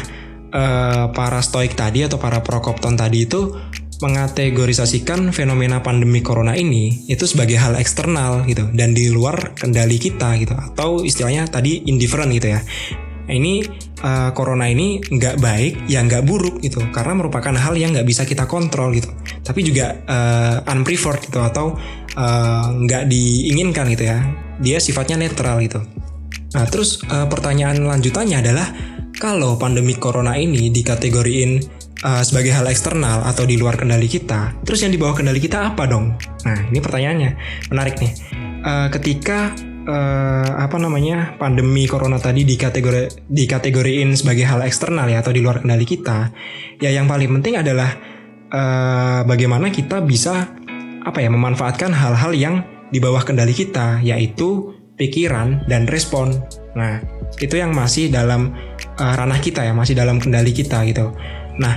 uh, 0.50 1.13
para 1.13 1.44
stoik 1.44 1.78
tadi 1.78 2.08
atau 2.08 2.18
para 2.18 2.42
prokopton 2.42 2.98
tadi 2.98 3.30
itu 3.30 3.54
mengategorisasikan 4.02 5.32
fenomena 5.32 5.80
pandemi 5.80 6.20
corona 6.20 6.58
ini 6.58 7.08
itu 7.08 7.24
sebagai 7.24 7.56
hal 7.56 7.80
eksternal 7.80 8.44
gitu 8.50 8.68
dan 8.76 8.92
di 8.92 9.08
luar 9.08 9.56
kendali 9.56 9.96
kita 9.96 10.36
gitu 10.44 10.52
atau 10.58 11.08
istilahnya 11.08 11.48
tadi 11.48 11.86
indifferent 11.88 12.34
gitu 12.36 12.52
ya. 12.52 12.60
Ini 13.23 13.63
uh, 14.03 14.29
corona 14.36 14.67
ini 14.67 14.99
nggak 14.99 15.39
baik 15.39 15.73
ya 15.88 16.03
nggak 16.03 16.27
buruk 16.27 16.59
gitu 16.59 16.83
karena 16.91 17.15
merupakan 17.15 17.55
hal 17.55 17.73
yang 17.79 17.95
nggak 17.95 18.03
bisa 18.03 18.27
kita 18.27 18.45
kontrol 18.45 18.91
gitu 18.91 19.07
tapi 19.43 19.63
juga 19.63 19.95
uh, 20.03 20.71
unpreferred 20.75 21.23
gitu 21.23 21.39
atau 21.39 21.79
nggak 22.83 23.03
uh, 23.03 23.09
diinginkan 23.09 23.89
gitu 23.95 24.03
ya 24.12 24.19
dia 24.62 24.77
sifatnya 24.77 25.17
netral 25.17 25.57
gitu. 25.63 25.81
Nah 26.53 26.65
terus 26.69 27.01
uh, 27.09 27.25
pertanyaan 27.25 27.81
lanjutannya 27.81 28.43
adalah 28.43 28.67
kalau 29.17 29.57
pandemi 29.57 29.95
corona 29.97 30.38
ini 30.38 30.69
dikategoriin 30.69 31.63
uh, 32.03 32.21
sebagai 32.21 32.53
hal 32.53 32.67
eksternal 32.69 33.23
atau 33.25 33.47
di 33.47 33.55
luar 33.57 33.79
kendali 33.79 34.05
kita, 34.05 34.62
terus 34.62 34.83
yang 34.83 34.91
di 34.91 34.99
bawah 34.99 35.15
kendali 35.17 35.39
kita 35.39 35.73
apa 35.73 35.88
dong? 35.88 36.13
Nah, 36.43 36.59
ini 36.69 36.79
pertanyaannya 36.83 37.31
menarik 37.71 37.95
nih. 37.97 38.12
Uh, 38.63 38.88
ketika 38.91 39.55
uh, 39.88 40.50
apa 40.60 40.78
namanya 40.80 41.36
pandemi 41.39 41.88
corona 41.88 42.19
tadi 42.19 42.48
dikategori 42.48 43.28
dikategoriin 43.28 44.15
sebagai 44.15 44.48
hal 44.48 44.63
eksternal 44.63 45.08
ya 45.12 45.19
atau 45.24 45.36
di 45.36 45.43
luar 45.43 45.63
kendali 45.63 45.86
kita, 45.88 46.32
ya 46.80 46.89
yang 46.91 47.08
paling 47.08 47.30
penting 47.39 47.60
adalah 47.60 47.89
uh, 48.52 49.22
bagaimana 49.28 49.69
kita 49.69 50.04
bisa 50.04 50.54
apa 51.04 51.19
ya 51.19 51.28
memanfaatkan 51.28 51.91
hal-hal 51.91 52.32
yang 52.32 52.56
di 52.93 53.02
bawah 53.02 53.26
kendali 53.26 53.52
kita, 53.52 54.00
yaitu 54.06 54.78
pikiran 54.96 55.65
dan 55.65 55.89
respon. 55.89 56.46
Nah, 56.78 57.02
itu 57.41 57.58
yang 57.58 57.74
masih 57.74 58.13
dalam 58.13 58.54
uh, 59.02 59.13
ranah 59.17 59.41
kita 59.41 59.65
ya, 59.65 59.74
masih 59.74 59.98
dalam 59.98 60.22
kendali 60.22 60.54
kita 60.54 60.86
gitu. 60.86 61.12
Nah, 61.58 61.76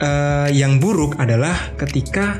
uh, 0.00 0.48
yang 0.52 0.76
buruk 0.76 1.16
adalah 1.16 1.74
ketika 1.80 2.36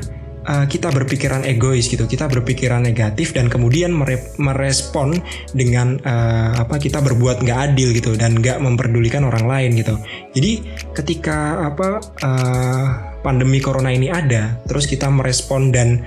uh, 0.47 0.65
kita 0.65 0.89
berpikiran 0.89 1.43
egois 1.43 1.91
gitu, 1.91 2.07
kita 2.07 2.31
berpikiran 2.31 2.81
negatif 2.81 3.35
dan 3.35 3.51
kemudian 3.51 3.93
merespon 4.39 5.19
dengan 5.51 5.99
uh, 6.01 6.57
apa 6.57 6.79
kita 6.79 7.03
berbuat 7.03 7.43
nggak 7.43 7.59
adil 7.73 7.91
gitu 7.93 8.15
dan 8.15 8.39
nggak 8.39 8.57
memperdulikan 8.63 9.27
orang 9.27 9.45
lain 9.45 9.71
gitu. 9.77 9.99
Jadi 10.33 10.63
ketika 10.95 11.67
apa 11.67 11.99
uh, 12.23 12.85
pandemi 13.21 13.59
corona 13.59 13.91
ini 13.91 14.07
ada, 14.07 14.57
terus 14.65 14.87
kita 14.87 15.11
merespon 15.11 15.69
dan 15.69 16.01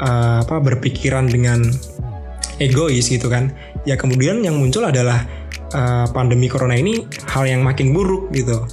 uh, 0.00 0.42
apa 0.42 0.58
berpikiran 0.58 1.28
dengan 1.28 1.62
egois 2.58 3.06
gitu 3.12 3.28
kan, 3.28 3.52
ya 3.84 4.00
kemudian 4.00 4.40
yang 4.40 4.56
muncul 4.56 4.82
adalah 4.88 5.22
uh, 5.76 6.08
pandemi 6.10 6.48
corona 6.48 6.74
ini 6.74 7.04
hal 7.28 7.44
yang 7.44 7.60
makin 7.60 7.92
buruk 7.92 8.32
gitu 8.32 8.64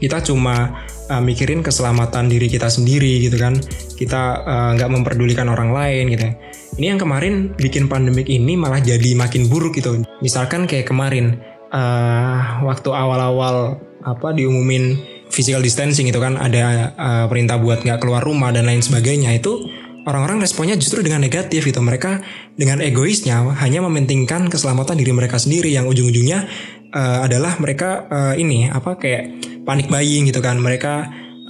kita 0.00 0.24
cuma 0.24 0.88
uh, 1.10 1.18
mikirin 1.18 1.66
keselamatan 1.66 2.30
diri 2.30 2.46
kita 2.46 2.70
sendiri 2.70 3.26
gitu 3.26 3.36
kan. 3.36 3.58
Kita 3.98 4.46
uh, 4.46 4.70
nggak 4.78 4.88
uh, 4.88 4.94
memperdulikan 4.94 5.50
orang 5.50 5.74
lain 5.74 6.14
gitu. 6.14 6.30
Ini 6.78 6.96
yang 6.96 7.00
kemarin 7.02 7.52
bikin 7.58 7.90
pandemik 7.90 8.30
ini 8.30 8.54
malah 8.54 8.78
jadi 8.78 9.18
makin 9.18 9.50
buruk 9.50 9.76
gitu. 9.76 10.06
Misalkan 10.22 10.70
kayak 10.70 10.86
kemarin 10.86 11.42
uh, 11.74 12.62
waktu 12.62 12.88
awal-awal 12.94 13.82
apa 14.00 14.32
diumumin 14.32 14.96
physical 15.28 15.60
distancing 15.60 16.08
itu 16.08 16.16
kan 16.16 16.38
ada 16.38 16.94
uh, 16.96 17.24
perintah 17.26 17.60
buat 17.60 17.82
nggak 17.84 18.00
keluar 18.00 18.22
rumah 18.24 18.54
dan 18.54 18.64
lain 18.64 18.80
sebagainya 18.80 19.36
itu 19.36 19.68
orang-orang 20.08 20.40
responnya 20.40 20.78
justru 20.78 21.04
dengan 21.04 21.20
negatif 21.20 21.66
gitu. 21.66 21.80
Mereka 21.82 22.24
dengan 22.56 22.80
egoisnya 22.80 23.44
hanya 23.60 23.84
mementingkan 23.84 24.48
keselamatan 24.48 24.96
diri 24.96 25.12
mereka 25.12 25.36
sendiri 25.36 25.70
yang 25.70 25.84
ujung-ujungnya 25.90 26.48
uh, 26.94 27.24
adalah 27.26 27.56
mereka 27.62 28.06
uh, 28.10 28.34
ini 28.34 28.70
apa 28.70 28.98
kayak 28.98 29.42
panik 29.64 29.90
buying 29.90 30.28
gitu 30.28 30.42
kan. 30.42 30.58
Mereka 30.58 30.94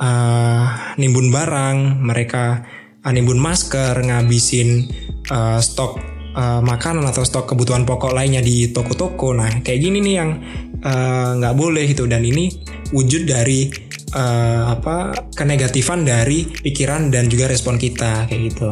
uh, 0.00 0.64
nimbun 0.96 1.33
barang 1.33 2.00
mereka 2.00 2.64
uh, 3.05 3.12
nimbun 3.12 3.40
masker 3.40 3.96
ngabisin 4.00 4.88
uh, 5.33 5.59
stok 5.61 6.00
uh, 6.37 6.61
makanan 6.61 7.05
atau 7.09 7.24
stok 7.24 7.53
kebutuhan 7.53 7.85
pokok 7.85 8.12
lainnya 8.12 8.44
di 8.44 8.70
toko-toko. 8.72 9.33
Nah 9.37 9.61
kayak 9.64 9.81
gini 9.81 9.98
nih 10.00 10.14
yang 10.14 10.31
nggak 11.37 11.55
uh, 11.55 11.59
boleh 11.59 11.85
gitu. 11.88 12.09
Dan 12.09 12.24
ini 12.24 12.48
wujud 12.92 13.29
dari 13.29 13.68
uh, 14.16 14.72
apa 14.74 15.12
kenegatifan 15.37 16.05
dari 16.09 16.48
pikiran 16.48 17.12
dan 17.12 17.29
juga 17.29 17.48
respon 17.48 17.76
kita 17.76 18.29
kayak 18.29 18.42
gitu. 18.53 18.68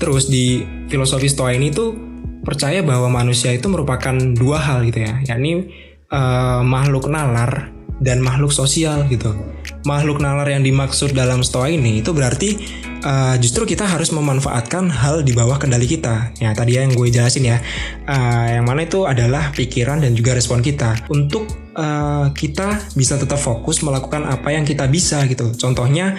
Terus 0.00 0.32
di 0.32 0.64
filosofi 0.88 1.28
stoa 1.28 1.52
ini 1.52 1.68
tuh 1.68 2.09
percaya 2.40 2.80
bahwa 2.80 3.12
manusia 3.12 3.52
itu 3.52 3.68
merupakan 3.68 4.14
dua 4.14 4.58
hal 4.60 4.84
gitu 4.88 5.04
ya 5.04 5.20
yakni 5.24 5.70
uh, 6.10 6.64
makhluk 6.64 7.08
nalar 7.08 7.70
dan 8.00 8.24
makhluk 8.24 8.50
sosial 8.50 9.04
gitu. 9.12 9.36
Makhluk 9.84 10.24
nalar 10.24 10.48
yang 10.48 10.64
dimaksud 10.64 11.12
dalam 11.12 11.44
stoa 11.44 11.68
ini 11.68 12.00
itu 12.00 12.16
berarti 12.16 12.56
uh, 13.04 13.36
justru 13.36 13.68
kita 13.68 13.84
harus 13.84 14.08
memanfaatkan 14.10 14.88
hal 14.88 15.20
di 15.20 15.36
bawah 15.36 15.60
kendali 15.60 15.84
kita. 15.84 16.32
Ya 16.40 16.56
tadi 16.56 16.80
yang 16.80 16.96
gue 16.96 17.08
jelasin 17.12 17.44
ya, 17.44 17.60
uh, 18.08 18.46
yang 18.56 18.64
mana 18.64 18.88
itu 18.88 19.04
adalah 19.04 19.52
pikiran 19.52 20.00
dan 20.00 20.16
juga 20.16 20.32
respon 20.32 20.64
kita 20.64 20.96
untuk 21.12 21.44
uh, 21.76 22.32
kita 22.32 22.80
bisa 22.96 23.20
tetap 23.20 23.36
fokus 23.36 23.84
melakukan 23.84 24.24
apa 24.24 24.48
yang 24.48 24.64
kita 24.64 24.88
bisa 24.88 25.20
gitu. 25.28 25.52
Contohnya 25.52 26.16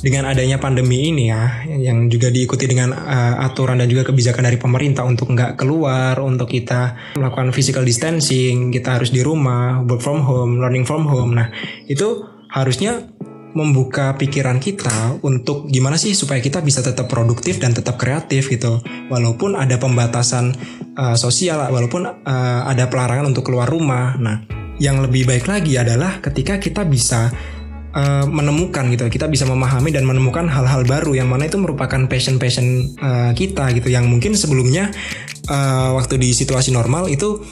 dengan 0.00 0.32
adanya 0.32 0.56
pandemi 0.56 1.12
ini 1.12 1.28
ya, 1.28 1.64
yang 1.68 2.08
juga 2.08 2.32
diikuti 2.32 2.64
dengan 2.64 2.96
uh, 2.96 3.44
aturan 3.44 3.80
dan 3.80 3.88
juga 3.88 4.08
kebijakan 4.08 4.48
dari 4.48 4.56
pemerintah 4.56 5.04
untuk 5.04 5.32
nggak 5.32 5.60
keluar, 5.60 6.16
untuk 6.24 6.48
kita 6.48 6.96
melakukan 7.20 7.52
physical 7.52 7.84
distancing, 7.84 8.72
kita 8.72 8.96
harus 8.96 9.12
di 9.12 9.20
rumah, 9.20 9.84
work 9.84 10.00
from 10.00 10.24
home, 10.24 10.56
learning 10.58 10.88
from 10.88 11.04
home. 11.04 11.36
Nah, 11.36 11.52
itu 11.84 12.24
harusnya 12.48 13.06
membuka 13.50 14.14
pikiran 14.14 14.62
kita 14.62 15.18
untuk 15.26 15.66
gimana 15.66 15.98
sih 15.98 16.14
supaya 16.14 16.38
kita 16.38 16.62
bisa 16.62 16.86
tetap 16.86 17.10
produktif 17.10 17.58
dan 17.58 17.74
tetap 17.74 17.98
kreatif 17.98 18.46
gitu 18.46 18.78
walaupun 19.10 19.58
ada 19.58 19.74
pembatasan 19.74 20.54
uh, 20.94 21.18
sosial 21.18 21.58
walaupun 21.66 22.06
uh, 22.06 22.62
ada 22.70 22.86
pelarangan 22.86 23.34
untuk 23.34 23.50
keluar 23.50 23.66
rumah 23.66 24.14
nah 24.22 24.38
yang 24.78 25.02
lebih 25.02 25.26
baik 25.26 25.50
lagi 25.50 25.76
adalah 25.76 26.22
ketika 26.22 26.62
kita 26.62 26.86
bisa 26.86 27.28
uh, 27.94 28.26
menemukan 28.26 28.90
gitu. 28.90 29.06
Kita 29.10 29.26
bisa 29.26 29.46
memahami 29.46 29.90
dan 29.94 30.06
menemukan 30.06 30.46
hal-hal 30.46 30.86
baru 30.86 31.14
yang 31.16 31.28
mana 31.30 31.46
itu 31.46 31.58
merupakan 31.58 32.06
passion 32.06 32.38
passion 32.38 32.94
uh, 33.00 33.30
kita 33.34 33.70
gitu. 33.76 33.90
Yang 33.90 34.04
mungkin 34.10 34.32
sebelumnya 34.34 34.90
uh, 35.50 35.96
waktu 35.98 36.18
di 36.18 36.30
situasi 36.30 36.70
normal 36.74 37.10
itu 37.10 37.42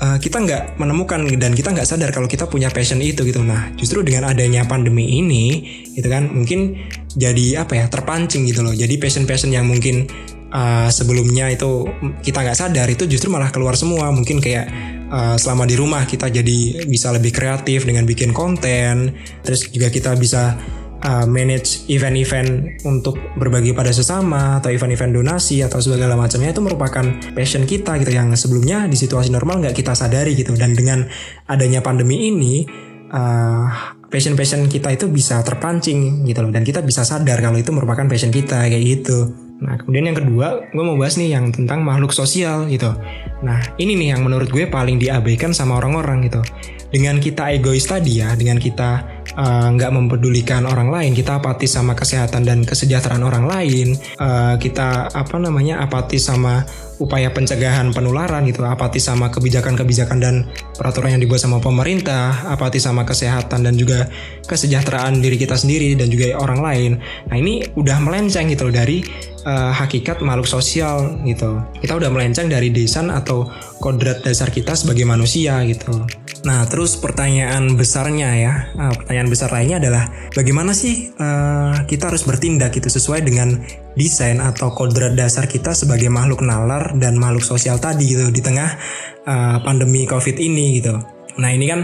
uh, 0.00 0.16
kita 0.18 0.42
nggak 0.42 0.62
menemukan 0.80 1.24
dan 1.36 1.52
kita 1.52 1.74
nggak 1.74 1.86
sadar 1.88 2.10
kalau 2.10 2.26
kita 2.26 2.48
punya 2.48 2.72
passion 2.72 3.00
itu 3.00 3.24
gitu. 3.26 3.44
Nah 3.44 3.72
justru 3.76 4.00
dengan 4.00 4.32
adanya 4.32 4.64
pandemi 4.64 5.20
ini 5.20 5.46
gitu 5.94 6.08
kan 6.08 6.30
mungkin 6.32 6.78
jadi 7.14 7.62
apa 7.66 7.78
ya 7.78 7.86
terpancing 7.90 8.48
gitu 8.48 8.64
loh. 8.64 8.74
Jadi 8.74 8.98
passion 8.98 9.24
passion 9.28 9.54
yang 9.54 9.68
mungkin 9.68 10.08
uh, 10.50 10.88
sebelumnya 10.90 11.50
itu 11.50 11.86
kita 12.22 12.42
nggak 12.42 12.58
sadar 12.58 12.86
itu 12.90 13.06
justru 13.06 13.30
malah 13.30 13.54
keluar 13.54 13.78
semua. 13.78 14.10
Mungkin 14.10 14.42
kayak 14.42 14.93
uh, 15.10 15.36
selama 15.36 15.68
di 15.68 15.76
rumah 15.76 16.04
kita 16.08 16.30
jadi 16.30 16.84
bisa 16.88 17.10
lebih 17.12 17.34
kreatif 17.34 17.84
dengan 17.84 18.04
bikin 18.08 18.30
konten. 18.32 19.12
Terus 19.44 19.68
juga 19.68 19.88
kita 19.92 20.16
bisa 20.16 20.56
uh, 21.04 21.26
manage 21.28 21.84
event-event 21.92 22.80
untuk 22.88 23.20
berbagi 23.36 23.76
pada 23.76 23.92
sesama 23.92 24.58
atau 24.62 24.72
event-event 24.72 25.12
donasi 25.12 25.60
atau 25.60 25.78
segala 25.82 26.16
macamnya. 26.16 26.52
Itu 26.54 26.64
merupakan 26.64 27.04
passion 27.36 27.68
kita 27.68 28.00
gitu 28.00 28.12
yang 28.14 28.32
sebelumnya 28.34 28.88
di 28.88 28.96
situasi 28.96 29.28
normal 29.28 29.60
nggak 29.60 29.76
kita 29.76 29.92
sadari 29.92 30.32
gitu. 30.38 30.56
Dan 30.56 30.72
dengan 30.72 31.04
adanya 31.50 31.84
pandemi 31.84 32.32
ini 32.32 32.64
uh, 33.12 33.66
passion-passion 34.08 34.70
kita 34.70 34.94
itu 34.94 35.10
bisa 35.10 35.42
terpancing 35.44 36.24
gitu 36.24 36.40
loh. 36.40 36.52
Dan 36.54 36.64
kita 36.64 36.80
bisa 36.80 37.04
sadar 37.04 37.42
kalau 37.44 37.60
itu 37.60 37.70
merupakan 37.74 38.06
passion 38.08 38.32
kita 38.32 38.64
kayak 38.70 38.84
gitu. 38.84 39.43
Nah, 39.64 39.80
kemudian 39.80 40.12
yang 40.12 40.18
kedua, 40.20 40.68
gue 40.68 40.84
mau 40.84 40.96
bahas 41.00 41.16
nih 41.16 41.32
yang 41.32 41.48
tentang 41.48 41.80
makhluk 41.80 42.12
sosial 42.12 42.68
gitu. 42.68 42.92
Nah, 43.40 43.64
ini 43.80 43.96
nih 43.96 44.12
yang 44.12 44.20
menurut 44.20 44.52
gue 44.52 44.68
paling 44.68 45.00
diabaikan 45.00 45.56
sama 45.56 45.80
orang-orang 45.80 46.28
gitu. 46.28 46.44
Dengan 46.92 47.18
kita 47.18 47.50
egois 47.50 47.88
tadi 47.88 48.22
ya, 48.22 48.38
dengan 48.38 48.60
kita 48.60 49.02
eh, 49.34 49.68
nggak 49.74 49.90
uh, 49.90 49.94
mempedulikan 49.98 50.62
orang 50.62 50.94
lain, 50.94 51.10
kita 51.10 51.42
apatis 51.42 51.74
sama 51.74 51.96
kesehatan 51.98 52.46
dan 52.46 52.62
kesejahteraan 52.62 53.24
orang 53.26 53.50
lain, 53.50 53.98
uh, 54.22 54.54
kita 54.62 55.10
apa 55.10 55.36
namanya 55.42 55.82
apatis 55.82 56.30
sama 56.30 56.62
upaya 57.02 57.34
pencegahan 57.34 57.90
penularan 57.90 58.46
gitu, 58.46 58.62
apatis 58.62 59.10
sama 59.10 59.26
kebijakan-kebijakan 59.26 60.22
dan 60.22 60.46
peraturan 60.78 61.18
yang 61.18 61.22
dibuat 61.26 61.42
sama 61.42 61.58
pemerintah, 61.58 62.46
apatis 62.46 62.86
sama 62.86 63.02
kesehatan 63.02 63.66
dan 63.66 63.74
juga 63.74 64.06
kesejahteraan 64.46 65.18
diri 65.18 65.34
kita 65.34 65.58
sendiri 65.58 65.98
dan 65.98 66.14
juga 66.14 66.30
orang 66.38 66.62
lain. 66.62 66.92
Nah 67.26 67.34
ini 67.34 67.66
udah 67.74 67.98
melenceng 67.98 68.54
gitu 68.54 68.70
dari 68.70 69.02
uh, 69.44 69.72
hakikat 69.72 70.24
makhluk 70.24 70.48
sosial 70.48 71.20
gitu. 71.22 71.60
Kita 71.78 71.94
udah 71.94 72.10
melenceng 72.10 72.50
dari 72.50 72.72
desain 72.72 73.12
atau 73.12 73.46
kodrat 73.78 74.24
dasar 74.24 74.50
kita 74.50 74.74
sebagai 74.74 75.04
manusia 75.04 75.60
gitu. 75.68 76.04
Nah, 76.44 76.68
terus 76.68 77.00
pertanyaan 77.00 77.76
besarnya 77.76 78.30
ya, 78.36 78.52
uh, 78.76 78.92
pertanyaan 78.92 79.28
besar 79.32 79.48
lainnya 79.52 79.80
adalah 79.80 80.04
bagaimana 80.36 80.76
sih 80.76 81.12
uh, 81.16 81.84
kita 81.88 82.12
harus 82.12 82.24
bertindak 82.28 82.76
gitu 82.76 82.92
sesuai 82.92 83.24
dengan 83.24 83.64
desain 83.94 84.42
atau 84.42 84.74
kodrat 84.74 85.14
dasar 85.14 85.46
kita 85.46 85.72
sebagai 85.72 86.10
makhluk 86.12 86.42
nalar 86.42 86.96
dan 86.98 87.16
makhluk 87.16 87.46
sosial 87.46 87.78
tadi 87.78 88.10
gitu 88.10 88.28
di 88.28 88.42
tengah 88.44 88.76
uh, 89.24 89.56
pandemi 89.62 90.04
COVID 90.04 90.36
ini 90.36 90.82
gitu. 90.82 91.00
Nah, 91.40 91.50
ini 91.52 91.64
kan 91.70 91.80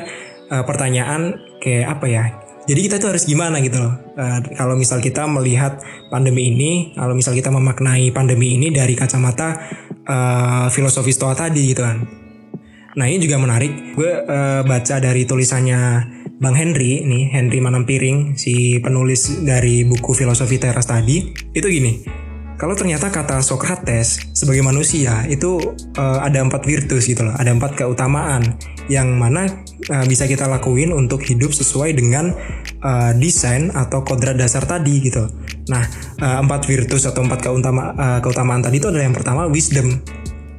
uh, 0.53 0.64
pertanyaan 0.66 1.40
kayak 1.61 1.87
apa 1.96 2.07
ya? 2.09 2.25
Jadi 2.70 2.87
kita 2.87 3.02
tuh 3.02 3.11
harus 3.11 3.26
gimana 3.26 3.59
gitu 3.59 3.83
loh. 3.83 4.14
Uh, 4.14 4.38
kalau 4.54 4.78
misal 4.78 5.02
kita 5.02 5.26
melihat 5.26 5.83
pandemi 6.06 6.54
ini, 6.54 6.94
kalau 6.94 7.18
misal 7.18 7.35
kita 7.35 7.50
memaknai 7.50 8.14
pandemi 8.14 8.54
ini 8.54 8.70
dari 8.70 8.94
kacamata 8.94 9.59
uh, 10.06 10.70
filosofi 10.70 11.11
stoa 11.11 11.35
tadi 11.35 11.74
gitu 11.74 11.83
kan. 11.83 11.98
Nah 12.94 13.11
ini 13.11 13.18
juga 13.18 13.42
menarik. 13.42 13.98
Gue 13.98 14.22
uh, 14.22 14.62
baca 14.62 15.02
dari 15.02 15.26
tulisannya 15.26 15.83
Bang 16.38 16.54
Henry, 16.54 17.02
nih 17.02 17.35
Henry 17.35 17.59
Manampiring, 17.59 18.38
si 18.38 18.78
penulis 18.78 19.42
dari 19.42 19.83
buku 19.83 20.14
filosofi 20.14 20.62
teras 20.62 20.87
tadi. 20.87 21.26
Itu 21.50 21.66
gini, 21.66 22.06
kalau 22.61 22.77
ternyata 22.77 23.09
kata 23.09 23.40
Socrates 23.40 24.20
sebagai 24.37 24.61
manusia 24.61 25.25
itu 25.33 25.57
uh, 25.96 26.20
ada 26.20 26.44
empat 26.44 26.68
virtus 26.68 27.09
gitu 27.09 27.25
loh, 27.25 27.33
ada 27.33 27.57
empat 27.57 27.73
keutamaan 27.73 28.44
yang 28.92 29.16
mana 29.16 29.49
uh, 29.88 30.05
bisa 30.05 30.29
kita 30.29 30.44
lakuin 30.44 30.92
untuk 30.92 31.25
hidup 31.25 31.57
sesuai 31.57 31.96
dengan 31.96 32.37
uh, 32.85 33.16
desain 33.16 33.73
atau 33.73 34.05
kodrat 34.05 34.37
dasar 34.37 34.68
tadi 34.68 35.01
gitu. 35.01 35.25
Nah, 35.73 35.88
uh, 36.20 36.44
empat 36.44 36.68
virtus 36.68 37.09
atau 37.09 37.25
empat 37.25 37.49
keutama, 37.49 37.96
uh, 37.96 38.18
keutamaan 38.20 38.61
tadi 38.61 38.77
itu 38.77 38.92
adalah 38.92 39.09
yang 39.09 39.16
pertama 39.16 39.49
wisdom. 39.49 39.96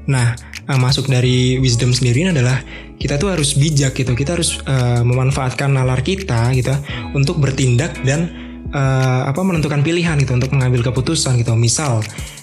Nah, 0.09 0.33
uh, 0.73 0.79
masuk 0.81 1.05
dari 1.05 1.61
wisdom 1.61 1.93
sendiri 1.93 2.33
adalah 2.33 2.65
kita 2.97 3.21
tuh 3.21 3.29
harus 3.29 3.53
bijak 3.53 3.93
gitu, 3.93 4.17
kita 4.17 4.41
harus 4.41 4.57
uh, 4.65 5.05
memanfaatkan 5.05 5.69
nalar 5.69 6.01
kita 6.01 6.49
gitu 6.57 6.73
untuk 7.13 7.37
bertindak 7.37 7.93
dan 8.01 8.50
uh, 8.73 9.27
apa 9.27 9.41
menentukan 9.43 9.83
pilihan 9.85 10.17
gitu 10.19 10.35
untuk 10.35 10.51
mengambil 10.55 10.91
keputusan 10.91 11.39
gitu. 11.39 11.53
Misal 11.55 12.01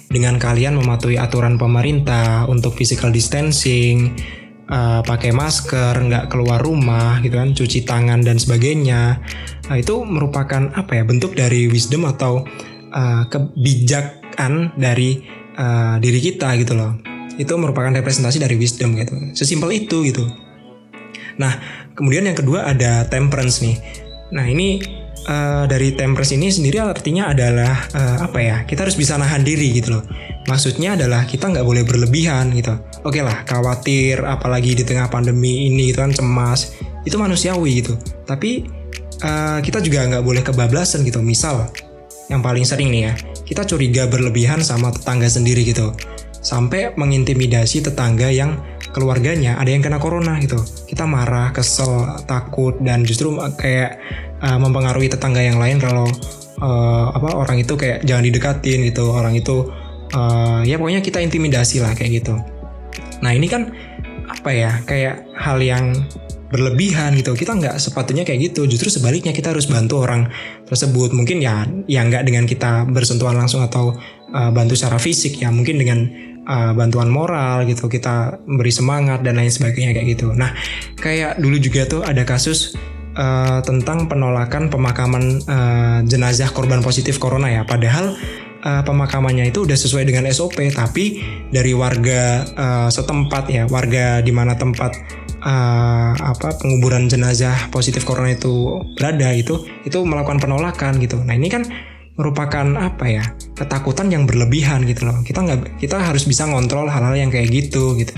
dengan 0.09 0.41
kalian 0.41 0.77
mematuhi 0.81 1.21
aturan 1.21 1.61
pemerintah 1.61 2.49
untuk 2.49 2.73
physical 2.77 3.13
distancing, 3.13 4.17
uh, 4.69 5.01
pakai 5.05 5.33
masker, 5.33 5.93
nggak 5.97 6.33
keluar 6.33 6.61
rumah 6.61 7.21
gitu 7.21 7.37
kan, 7.37 7.53
cuci 7.53 7.85
tangan 7.85 8.25
dan 8.25 8.41
sebagainya. 8.41 9.21
Nah, 9.69 9.77
itu 9.77 10.05
merupakan 10.05 10.73
apa 10.73 10.97
ya 10.97 11.05
bentuk 11.05 11.37
dari 11.37 11.69
wisdom 11.69 12.09
atau 12.09 12.45
uh, 12.93 13.25
kebijakan 13.29 14.73
dari 14.81 15.21
uh, 15.57 16.01
diri 16.01 16.21
kita 16.21 16.57
gitu 16.57 16.73
loh. 16.73 16.97
Itu 17.39 17.55
merupakan 17.61 17.93
representasi 17.93 18.41
dari 18.41 18.57
wisdom 18.57 18.97
gitu. 18.97 19.15
Sesimpel 19.37 19.87
itu 19.87 20.03
gitu. 20.09 20.25
Nah, 21.39 21.55
kemudian 21.95 22.27
yang 22.27 22.35
kedua 22.35 22.67
ada 22.67 23.07
temperance 23.07 23.63
nih. 23.63 23.79
Nah, 24.35 24.45
ini 24.45 24.83
uh, 25.29 25.69
dari 25.69 25.93
temperance 25.93 26.33
ini 26.33 26.49
sendiri 26.49 26.81
artinya 26.81 27.29
adalah 27.31 27.85
uh, 27.93 28.25
apa 28.25 28.39
ya? 28.41 28.57
Kita 28.65 28.89
harus 28.89 28.97
bisa 28.97 29.21
nahan 29.21 29.45
diri 29.45 29.77
gitu 29.77 30.01
loh. 30.01 30.05
Maksudnya 30.49 30.97
adalah 30.97 31.29
kita 31.29 31.53
nggak 31.53 31.67
boleh 31.69 31.85
berlebihan 31.85 32.51
gitu. 32.57 32.73
Oke 33.05 33.21
lah, 33.21 33.45
khawatir 33.45 34.25
apalagi 34.25 34.73
di 34.73 34.83
tengah 34.89 35.13
pandemi 35.13 35.69
ini 35.69 35.93
gitu 35.93 36.01
kan 36.01 36.11
cemas 36.17 36.73
itu 37.05 37.21
manusiawi 37.21 37.85
gitu. 37.85 38.01
Tapi 38.25 38.65
uh, 39.21 39.61
kita 39.61 39.85
juga 39.85 40.09
nggak 40.09 40.25
boleh 40.25 40.41
kebablasan 40.41 41.05
gitu. 41.05 41.21
Misal 41.21 41.69
yang 42.33 42.41
paling 42.41 42.65
sering 42.65 42.93
nih 42.93 43.03
ya, 43.09 43.13
kita 43.45 43.65
curiga 43.65 44.05
berlebihan 44.05 44.61
sama 44.61 44.93
tetangga 44.93 45.25
sendiri 45.33 45.65
gitu, 45.65 45.97
sampai 46.45 46.93
mengintimidasi 46.93 47.81
tetangga 47.81 48.29
yang 48.29 48.61
keluarganya 48.93 49.57
ada 49.57 49.73
yang 49.73 49.81
kena 49.81 49.97
corona 49.97 50.37
gitu. 50.41 50.61
Kita 50.85 51.09
marah, 51.09 51.57
kesel, 51.57 52.21
takut 52.29 52.77
dan 52.85 53.05
justru 53.09 53.33
kayak 53.57 53.97
uh, 54.43 54.59
mempengaruhi 54.59 55.11
tetangga 55.11 55.43
yang 55.43 55.59
lain 55.59 55.79
kalau 55.83 56.07
uh, 56.63 57.07
apa 57.15 57.35
orang 57.35 57.63
itu 57.63 57.75
kayak 57.75 58.05
jangan 58.07 58.25
didekatin 58.27 58.87
gitu. 58.87 59.11
Orang 59.11 59.35
itu 59.35 59.71
uh, 60.15 60.61
ya 60.63 60.79
pokoknya 60.79 61.03
kita 61.03 61.19
intimidasi 61.23 61.83
lah 61.83 61.95
kayak 61.95 62.23
gitu. 62.23 62.35
Nah 63.23 63.35
ini 63.35 63.47
kan 63.51 63.71
apa 64.29 64.51
ya 64.53 64.71
kayak 64.85 65.27
hal 65.35 65.59
yang 65.63 65.95
berlebihan 66.49 67.13
gitu. 67.17 67.37
Kita 67.37 67.57
nggak 67.57 67.77
sepatutnya 67.77 68.25
kayak 68.25 68.53
gitu. 68.53 68.65
Justru 68.65 68.89
sebaliknya 68.89 69.37
kita 69.37 69.53
harus 69.53 69.69
bantu 69.69 70.01
orang 70.01 70.33
tersebut. 70.65 71.13
Mungkin 71.13 71.45
ya 71.45 71.69
ya 71.87 72.05
nggak 72.05 72.25
dengan 72.25 72.49
kita 72.49 72.89
bersentuhan 72.89 73.37
langsung 73.37 73.61
atau 73.61 73.95
uh, 74.33 74.51
bantu 74.53 74.75
secara 74.79 74.97
fisik 74.97 75.41
ya. 75.45 75.53
Mungkin 75.53 75.77
dengan 75.77 75.99
uh, 76.49 76.73
bantuan 76.73 77.13
moral 77.13 77.69
gitu. 77.69 77.91
Kita 77.91 78.41
beri 78.49 78.73
semangat 78.73 79.21
dan 79.21 79.37
lain 79.37 79.53
sebagainya 79.53 79.93
kayak 79.93 80.09
gitu. 80.17 80.33
Nah 80.33 80.57
kayak 80.97 81.37
dulu 81.37 81.61
juga 81.61 81.85
tuh 81.85 82.01
ada 82.01 82.25
kasus 82.25 82.73
uh, 83.19 83.59
tentang 83.67 84.07
penolakan 84.07 84.71
pemakaman 84.71 85.43
uh, 85.45 85.99
jenazah 86.07 86.49
korban 86.55 86.81
positif 86.81 87.19
corona 87.19 87.51
ya. 87.51 87.63
Padahal 87.67 88.15
uh, 88.63 88.83
pemakamannya 88.87 89.51
itu 89.51 89.67
udah 89.67 89.75
sesuai 89.75 90.07
dengan 90.07 90.31
SOP, 90.31 90.63
tapi 90.71 91.21
dari 91.51 91.75
warga 91.75 92.47
uh, 92.55 92.89
setempat 92.89 93.45
ya, 93.51 93.67
warga 93.67 94.23
di 94.23 94.31
mana 94.31 94.55
tempat 94.55 94.95
uh, 95.43 96.13
apa 96.15 96.55
penguburan 96.59 97.11
jenazah 97.11 97.69
positif 97.75 98.07
corona 98.07 98.35
itu 98.35 98.83
berada 98.95 99.35
itu 99.35 99.67
itu 99.83 99.99
melakukan 100.07 100.39
penolakan 100.39 101.03
gitu. 101.03 101.19
Nah 101.23 101.35
ini 101.35 101.51
kan 101.51 101.67
merupakan 102.19 102.67
apa 102.75 103.07
ya 103.07 103.25
ketakutan 103.55 104.11
yang 104.11 104.27
berlebihan 104.27 104.83
gitu 104.87 105.07
loh. 105.07 105.23
Kita 105.23 105.43
nggak 105.43 105.79
kita 105.79 106.03
harus 106.03 106.27
bisa 106.27 106.47
ngontrol 106.51 106.91
hal-hal 106.91 107.15
yang 107.15 107.31
kayak 107.31 107.51
gitu 107.51 107.95
gitu. 107.95 108.15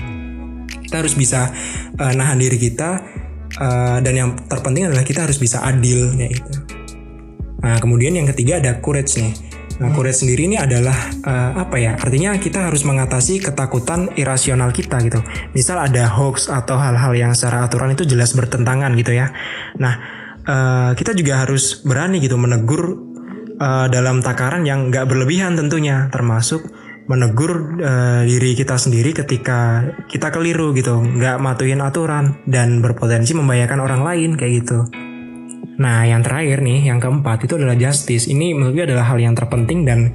Kita 0.89 1.05
harus 1.05 1.15
bisa 1.15 1.53
uh, 2.01 2.11
nahan 2.11 2.41
diri 2.41 2.57
kita 2.59 3.20
uh, 3.61 3.97
dan 4.01 4.13
yang 4.17 4.29
terpenting 4.49 4.89
adalah 4.89 5.05
kita 5.05 5.29
harus 5.29 5.37
bisa 5.37 5.61
adil 5.61 6.09
ya 6.17 6.27
itu. 6.33 6.51
Nah 7.61 7.77
kemudian 7.77 8.17
yang 8.17 8.25
ketiga 8.33 8.57
ada 8.57 8.81
courage 8.81 9.21
nih. 9.21 9.33
Nah 9.81 9.89
courage 9.93 10.21
sendiri 10.25 10.49
ini 10.49 10.57
adalah 10.57 10.97
uh, 11.25 11.61
apa 11.61 11.77
ya? 11.77 11.93
Artinya 11.97 12.33
kita 12.41 12.69
harus 12.69 12.81
mengatasi 12.81 13.41
ketakutan 13.41 14.09
irasional 14.17 14.73
kita 14.73 14.97
gitu. 15.05 15.21
Misal 15.53 15.77
ada 15.77 16.09
hoax 16.09 16.49
atau 16.49 16.81
hal-hal 16.81 17.13
yang 17.13 17.31
secara 17.37 17.69
aturan 17.69 17.93
itu 17.93 18.05
jelas 18.09 18.33
bertentangan 18.33 18.93
gitu 18.97 19.13
ya. 19.13 19.29
Nah 19.77 19.93
uh, 20.45 20.91
kita 20.97 21.13
juga 21.13 21.45
harus 21.45 21.85
berani 21.85 22.17
gitu 22.17 22.37
menegur 22.37 22.97
uh, 23.61 23.87
dalam 23.89 24.25
takaran 24.25 24.65
yang 24.65 24.89
nggak 24.89 25.05
berlebihan 25.05 25.53
tentunya, 25.53 26.09
termasuk 26.09 26.65
menegur 27.11 27.75
uh, 27.83 28.23
diri 28.23 28.55
kita 28.55 28.79
sendiri 28.79 29.11
ketika 29.11 29.83
kita 30.07 30.31
keliru 30.31 30.71
gitu, 30.71 31.03
nggak 31.03 31.43
matuhin 31.43 31.83
aturan 31.83 32.39
dan 32.47 32.79
berpotensi 32.79 33.35
membahayakan 33.35 33.83
orang 33.83 34.01
lain 34.07 34.39
kayak 34.39 34.63
gitu. 34.63 34.87
Nah, 35.81 36.05
yang 36.05 36.21
terakhir 36.21 36.61
nih, 36.61 36.93
yang 36.93 37.01
keempat 37.01 37.49
itu 37.49 37.57
adalah 37.57 37.73
justice. 37.73 38.29
Ini 38.29 38.53
menurut 38.53 38.77
gue 38.77 38.85
adalah 38.85 39.11
hal 39.11 39.17
yang 39.17 39.33
terpenting 39.33 39.81
dan 39.81 40.13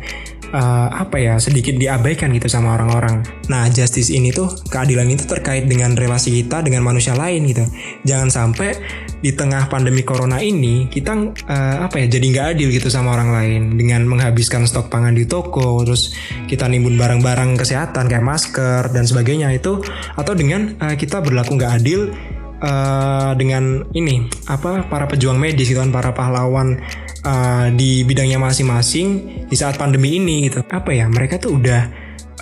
uh, 0.55 0.89
apa 0.95 1.19
ya 1.19 1.35
sedikit 1.43 1.75
diabaikan 1.75 2.31
gitu 2.39 2.47
sama 2.47 2.79
orang-orang. 2.79 3.27
Nah, 3.51 3.67
justice 3.67 4.15
ini 4.15 4.31
tuh 4.31 4.47
keadilan 4.71 5.11
itu 5.11 5.27
terkait 5.27 5.67
dengan 5.67 5.99
relasi 5.99 6.31
kita 6.39 6.63
dengan 6.63 6.87
manusia 6.87 7.19
lain 7.19 7.51
gitu. 7.51 7.67
Jangan 8.07 8.31
sampai 8.31 8.79
di 9.17 9.33
tengah 9.33 9.67
pandemi 9.73 10.05
corona 10.05 10.39
ini 10.45 10.87
kita 10.93 11.13
uh, 11.49 11.77
apa 11.89 12.05
ya 12.05 12.07
jadi 12.07 12.27
nggak 12.33 12.47
adil 12.57 12.69
gitu 12.73 12.89
sama 12.93 13.17
orang 13.17 13.31
lain. 13.33 13.63
Dengan 13.77 14.05
menghabiskan 14.05 14.69
stok 14.69 14.93
pangan 14.93 15.17
di 15.17 15.25
toko, 15.25 15.81
terus 15.85 16.13
kita 16.47 16.69
nimbun 16.69 17.01
barang-barang 17.01 17.57
kesehatan 17.57 18.09
kayak 18.09 18.25
masker 18.25 18.93
dan 18.93 19.05
sebagainya 19.09 19.53
itu 19.57 19.81
atau 20.17 20.33
dengan 20.37 20.77
uh, 20.81 20.95
kita 20.95 21.25
berlaku 21.25 21.57
nggak 21.57 21.73
adil 21.83 22.13
uh, 22.61 23.33
dengan 23.37 23.85
ini 23.97 24.29
apa 24.49 24.85
para 24.87 25.09
pejuang 25.09 25.41
medis 25.41 25.69
gitu 25.69 25.81
kan 25.81 25.93
para 25.93 26.13
pahlawan 26.13 26.81
uh, 27.25 27.67
di 27.73 28.05
bidangnya 28.05 28.41
masing-masing 28.41 29.09
di 29.49 29.57
saat 29.57 29.81
pandemi 29.81 30.17
ini 30.21 30.49
gitu. 30.49 30.61
Apa 30.69 30.93
ya 30.93 31.09
mereka 31.09 31.41
tuh 31.41 31.57
udah 31.57 31.83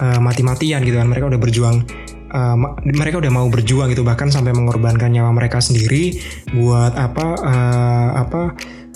uh, 0.00 0.18
mati-matian 0.20 0.82
gitu 0.82 0.96
kan 0.98 1.08
mereka 1.08 1.30
udah 1.30 1.40
berjuang 1.40 1.76
uh, 2.34 2.56
mereka 2.82 3.22
udah 3.22 3.32
mau 3.32 3.46
berjuang 3.46 3.94
gitu 3.94 4.02
bahkan 4.02 4.28
sampai 4.28 4.50
mengorbankan 4.50 5.14
nyawa 5.14 5.30
mereka 5.30 5.62
sendiri 5.62 6.18
buat 6.50 6.98
apa 6.98 7.26
uh, 7.38 8.10
apa 8.26 8.42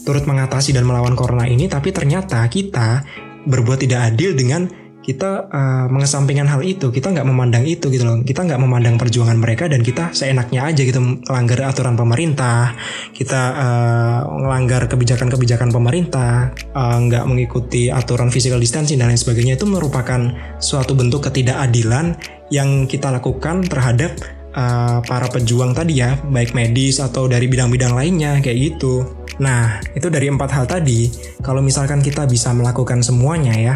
turut 0.03 0.27
mengatasi 0.27 0.75
dan 0.75 0.85
melawan 0.85 1.15
corona 1.15 1.47
ini. 1.47 1.71
Tapi 1.71 1.95
ternyata 1.95 2.43
kita 2.51 3.07
berbuat 3.47 3.87
tidak 3.87 4.13
adil 4.15 4.35
dengan 4.35 4.88
kita 5.09 5.49
uh, 5.49 5.87
mengesampingkan 5.89 6.45
hal 6.45 6.61
itu 6.61 6.93
kita 6.93 7.09
nggak 7.09 7.25
memandang 7.25 7.65
itu 7.65 7.89
gitu 7.89 8.05
loh. 8.05 8.21
Kita 8.21 8.45
nggak 8.45 8.61
memandang 8.61 9.01
perjuangan 9.01 9.41
mereka 9.41 9.65
dan 9.65 9.81
kita 9.81 10.13
seenaknya 10.13 10.69
aja 10.69 10.85
gitu 10.85 11.01
melanggar 11.01 11.65
aturan 11.65 11.97
pemerintah 11.97 12.77
kita 13.17 13.43
uh, 13.57 14.21
melanggar 14.37 14.85
kebijakan-kebijakan 14.85 15.73
pemerintah 15.73 16.53
uh, 16.77 17.01
nggak 17.01 17.25
mengikuti 17.25 17.89
aturan 17.89 18.29
physical 18.29 18.61
distancing 18.61 19.01
dan 19.01 19.09
lain 19.09 19.17
sebagainya 19.17 19.57
itu 19.57 19.65
merupakan 19.65 20.29
suatu 20.61 20.93
bentuk 20.93 21.25
ketidakadilan 21.25 22.13
yang 22.53 22.85
kita 22.85 23.09
lakukan 23.09 23.65
terhadap 23.65 24.13
uh, 24.55 25.03
para 25.05 25.27
pejuang 25.29 25.75
tadi 25.75 26.01
ya 26.01 26.17
baik 26.29 26.55
medis 26.55 27.03
atau 27.03 27.27
dari 27.27 27.49
bidang-bidang 27.51 27.93
lainnya 27.93 28.39
kayak 28.41 28.59
gitu. 28.77 29.05
Nah, 29.39 29.79
itu 29.95 30.11
dari 30.11 30.27
empat 30.27 30.51
hal 30.51 30.67
tadi, 30.67 31.07
kalau 31.47 31.63
misalkan 31.63 32.03
kita 32.03 32.27
bisa 32.27 32.51
melakukan 32.51 33.07
semuanya 33.07 33.55
ya, 33.55 33.75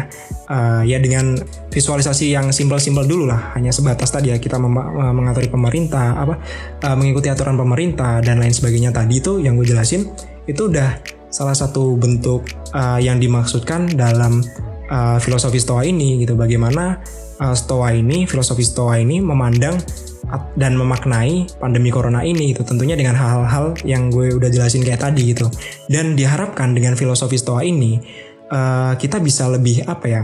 uh, 0.51 0.83
ya 0.83 0.99
dengan 0.99 1.39
visualisasi 1.71 2.35
yang 2.35 2.51
simpel-simpel 2.51 3.07
dulu 3.07 3.31
lah, 3.31 3.55
hanya 3.55 3.71
sebatas 3.71 4.11
tadi 4.11 4.35
ya 4.35 4.43
kita 4.43 4.59
mem 4.59 4.75
mengatur 5.15 5.47
pemerintah, 5.47 6.19
apa 6.19 6.35
uh, 6.83 6.95
mengikuti 6.99 7.31
aturan 7.31 7.55
pemerintah 7.55 8.19
dan 8.19 8.43
lain 8.43 8.51
sebagainya 8.51 8.91
tadi 8.91 9.23
itu 9.23 9.39
yang 9.39 9.55
gue 9.55 9.63
jelasin, 9.63 10.11
itu 10.51 10.67
udah 10.67 10.99
salah 11.31 11.55
satu 11.55 11.95
bentuk 11.95 12.43
uh, 12.75 12.99
yang 12.99 13.23
dimaksudkan 13.23 13.87
dalam 13.95 14.43
uh, 14.91 15.15
filosofi 15.23 15.63
Stoa 15.63 15.87
ini 15.87 16.27
gitu. 16.27 16.35
Bagaimana 16.35 16.99
uh, 17.39 17.55
Stoa 17.55 17.95
ini, 17.95 18.27
filosofi 18.27 18.67
Stoa 18.67 18.99
ini 18.99 19.23
memandang 19.23 19.79
dan 20.57 20.73
memaknai 20.79 21.59
pandemi 21.59 21.91
corona 21.93 22.23
ini 22.23 22.55
itu 22.55 22.63
tentunya 22.65 22.95
dengan 22.97 23.13
hal-hal 23.13 23.75
yang 23.83 24.09
gue 24.09 24.33
udah 24.33 24.49
jelasin 24.49 24.81
kayak 24.81 25.03
tadi 25.03 25.35
gitu. 25.35 25.47
Dan 25.91 26.15
diharapkan 26.17 26.73
dengan 26.73 26.97
filosofi 26.97 27.37
stoa 27.37 27.61
ini 27.61 27.99
uh, 28.49 28.93
kita 28.97 29.19
bisa 29.19 29.49
lebih 29.51 29.85
apa 29.85 30.05
ya 30.09 30.21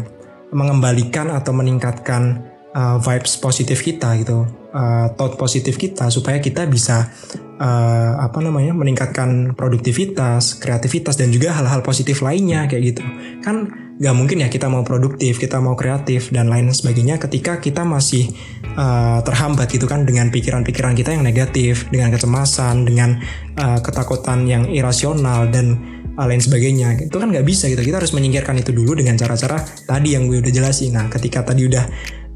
mengembalikan 0.50 1.30
atau 1.30 1.54
meningkatkan 1.54 2.42
uh, 2.74 2.98
vibes 2.98 3.38
positif 3.38 3.86
kita 3.86 4.18
gitu. 4.22 4.46
Uh, 4.70 5.10
thought 5.18 5.34
positif 5.34 5.82
kita 5.82 6.14
supaya 6.14 6.38
kita 6.38 6.70
bisa 6.70 7.10
uh, 7.58 8.14
apa 8.22 8.38
namanya 8.38 8.78
meningkatkan 8.78 9.58
produktivitas 9.58 10.62
kreativitas 10.62 11.18
dan 11.18 11.34
juga 11.34 11.58
hal-hal 11.58 11.82
positif 11.82 12.22
lainnya 12.22 12.70
kayak 12.70 12.84
gitu. 12.94 13.04
Kan 13.42 13.89
gak 14.00 14.16
mungkin 14.16 14.40
ya 14.40 14.48
kita 14.48 14.72
mau 14.72 14.88
produktif, 14.88 15.44
kita 15.44 15.60
mau 15.60 15.76
kreatif 15.76 16.32
dan 16.32 16.48
lain 16.48 16.72
sebagainya 16.72 17.20
ketika 17.20 17.60
kita 17.60 17.84
masih 17.84 18.32
uh, 18.80 19.20
terhambat 19.28 19.68
gitu 19.68 19.92
kan 19.92 20.08
dengan 20.08 20.32
pikiran-pikiran 20.32 20.96
kita 20.96 21.12
yang 21.20 21.28
negatif, 21.28 21.92
dengan 21.92 22.16
kecemasan, 22.16 22.88
dengan 22.88 23.20
uh, 23.60 23.84
ketakutan 23.84 24.48
yang 24.48 24.72
irasional 24.72 25.52
dan 25.52 25.76
uh, 26.16 26.24
lain 26.24 26.40
sebagainya. 26.40 26.96
Itu 27.12 27.20
kan 27.20 27.28
nggak 27.28 27.44
bisa 27.44 27.68
gitu. 27.68 27.84
Kita 27.84 28.00
harus 28.00 28.16
menyingkirkan 28.16 28.56
itu 28.56 28.72
dulu 28.72 28.96
dengan 28.96 29.20
cara-cara 29.20 29.60
tadi 29.84 30.16
yang 30.16 30.32
gue 30.32 30.40
udah 30.40 30.54
jelasin. 30.56 30.96
Nah, 30.96 31.12
ketika 31.12 31.44
tadi 31.44 31.68
udah 31.68 31.84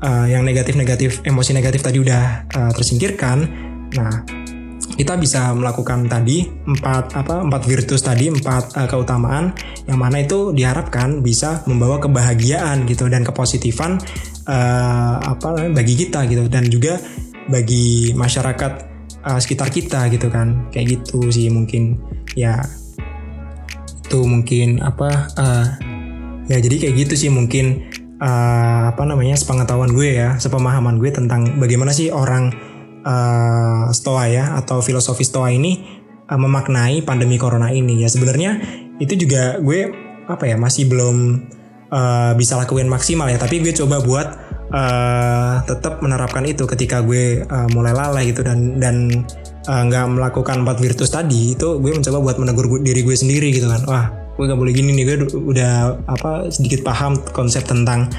uh, 0.04 0.28
yang 0.28 0.44
negatif-negatif, 0.44 1.24
emosi 1.24 1.56
negatif 1.56 1.80
tadi 1.80 2.04
udah 2.04 2.52
uh, 2.52 2.72
tersingkirkan, 2.76 3.38
nah 3.96 4.43
kita 4.94 5.18
bisa 5.18 5.50
melakukan 5.56 6.06
tadi 6.06 6.46
empat 6.46 7.18
apa 7.18 7.42
empat 7.42 7.64
virtus 7.66 8.06
tadi 8.06 8.30
empat 8.30 8.78
uh, 8.78 8.88
keutamaan 8.88 9.56
yang 9.90 9.98
mana 9.98 10.22
itu 10.22 10.54
diharapkan 10.54 11.26
bisa 11.26 11.66
membawa 11.66 11.98
kebahagiaan 11.98 12.86
gitu 12.86 13.10
dan 13.10 13.26
kepositifan 13.26 13.98
uh, 14.46 15.16
apa 15.24 15.72
bagi 15.74 15.98
kita 15.98 16.28
gitu 16.30 16.46
dan 16.52 16.68
juga 16.70 17.02
bagi 17.50 18.14
masyarakat 18.16 18.72
uh, 19.24 19.40
sekitar 19.40 19.72
kita 19.74 20.08
gitu 20.12 20.28
kan. 20.30 20.70
Kayak 20.70 21.00
gitu 21.00 21.32
sih 21.32 21.50
mungkin. 21.50 22.00
Ya 22.38 22.64
itu 24.04 24.20
mungkin 24.30 24.78
apa 24.84 25.10
uh, 25.40 25.66
ya 26.46 26.62
jadi 26.62 26.86
kayak 26.86 26.96
gitu 27.08 27.14
sih 27.18 27.30
mungkin 27.34 27.90
uh, 28.22 28.94
apa 28.94 29.02
namanya 29.10 29.34
sepengetahuan 29.34 29.90
gue 29.90 30.22
ya 30.22 30.38
sepemahaman 30.38 31.02
gue 31.02 31.10
tentang 31.10 31.58
bagaimana 31.58 31.90
sih 31.90 32.14
orang 32.14 32.54
uh, 33.04 33.92
Stoa 33.92 34.26
ya 34.32 34.58
atau 34.58 34.80
filosofi 34.80 35.28
Stoa 35.28 35.52
ini 35.52 36.04
uh, 36.28 36.40
memaknai 36.40 37.04
pandemi 37.04 37.38
corona 37.38 37.70
ini. 37.70 38.02
Ya 38.02 38.10
sebenarnya 38.10 38.60
itu 38.98 39.14
juga 39.20 39.60
gue 39.60 39.92
apa 40.26 40.48
ya 40.48 40.56
masih 40.56 40.88
belum 40.88 41.46
uh, 41.92 42.32
bisa 42.34 42.58
lakuin 42.58 42.90
maksimal 42.90 43.30
ya. 43.30 43.38
Tapi 43.38 43.62
gue 43.62 43.76
coba 43.76 44.02
buat 44.02 44.28
uh, 44.72 45.62
tetap 45.68 46.00
menerapkan 46.02 46.44
itu 46.48 46.64
ketika 46.66 47.04
gue 47.04 47.44
uh, 47.46 47.68
mulai 47.72 47.94
lalai 47.94 48.32
gitu 48.32 48.42
dan 48.42 48.80
dan 48.82 49.28
nggak 49.64 50.04
uh, 50.04 50.12
melakukan 50.12 50.68
empat 50.68 50.84
virtus 50.84 51.08
tadi 51.08 51.56
itu 51.56 51.80
gue 51.80 51.92
mencoba 51.96 52.20
buat 52.20 52.38
menegur 52.40 52.68
diri 52.84 53.04
gue 53.04 53.16
sendiri 53.16 53.54
gitu 53.54 53.70
kan. 53.70 53.84
Wah 53.88 54.24
gue 54.34 54.50
nggak 54.50 54.60
boleh 54.60 54.74
gini 54.74 54.98
nih 54.98 55.04
gue 55.06 55.18
udah 55.30 56.04
apa 56.10 56.50
sedikit 56.50 56.82
paham 56.82 57.22
konsep 57.38 57.62
tentang 57.70 58.10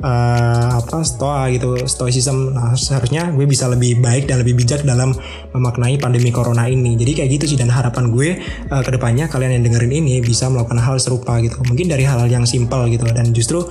uh, 0.00 0.80
apa 0.80 1.04
stoa 1.04 1.48
gitu 1.52 1.76
stoicism. 1.86 2.56
Nah 2.56 2.74
seharusnya 2.76 3.30
gue 3.32 3.46
bisa 3.46 3.68
lebih 3.68 4.00
baik 4.00 4.26
dan 4.28 4.42
lebih 4.42 4.56
bijak 4.58 4.82
dalam 4.84 5.14
memaknai 5.52 6.00
pandemi 6.00 6.32
corona 6.32 6.66
ini. 6.66 6.96
Jadi 6.96 7.22
kayak 7.22 7.30
gitu 7.40 7.44
sih 7.54 7.58
dan 7.60 7.70
harapan 7.72 8.10
gue 8.12 8.40
uh, 8.72 8.82
ke 8.82 8.90
depannya 8.92 9.28
kalian 9.28 9.60
yang 9.60 9.64
dengerin 9.70 9.92
ini 9.92 10.20
bisa 10.24 10.48
melakukan 10.48 10.80
hal 10.80 10.96
serupa 10.98 11.38
gitu. 11.44 11.60
Mungkin 11.64 11.86
dari 11.88 12.04
hal-hal 12.04 12.28
yang 12.28 12.44
simpel 12.48 12.88
gitu 12.90 13.06
dan 13.12 13.30
justru 13.36 13.64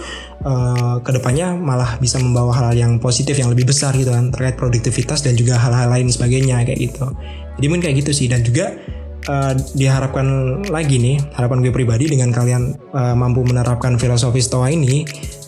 uh, 0.45 1.01
ke 1.01 1.11
depannya 1.13 1.53
malah 1.57 1.97
bisa 1.99 2.21
membawa 2.21 2.53
hal-hal 2.55 2.77
yang 2.77 2.93
positif 3.01 3.35
yang 3.35 3.51
lebih 3.51 3.67
besar 3.69 3.91
gitu 3.97 4.09
kan 4.13 4.31
terkait 4.31 4.55
produktivitas 4.55 5.25
dan 5.25 5.35
juga 5.35 5.57
hal-hal 5.57 5.89
lain 5.89 6.07
sebagainya 6.07 6.63
kayak 6.63 6.79
gitu. 6.79 7.05
Jadi 7.59 7.65
mungkin 7.67 7.83
kayak 7.91 7.97
gitu 8.07 8.11
sih 8.15 8.27
dan 8.31 8.39
juga 8.39 8.71
uh, 9.27 9.53
diharapkan 9.75 10.27
lagi 10.71 10.95
nih 11.01 11.19
harapan 11.35 11.59
gue 11.65 11.73
pribadi 11.73 12.07
dengan 12.07 12.31
kalian 12.31 12.77
uh, 12.95 13.15
mampu 13.17 13.43
menerapkan 13.43 13.99
filosofi 13.99 14.39
stoa 14.39 14.71
ini 14.71 15.03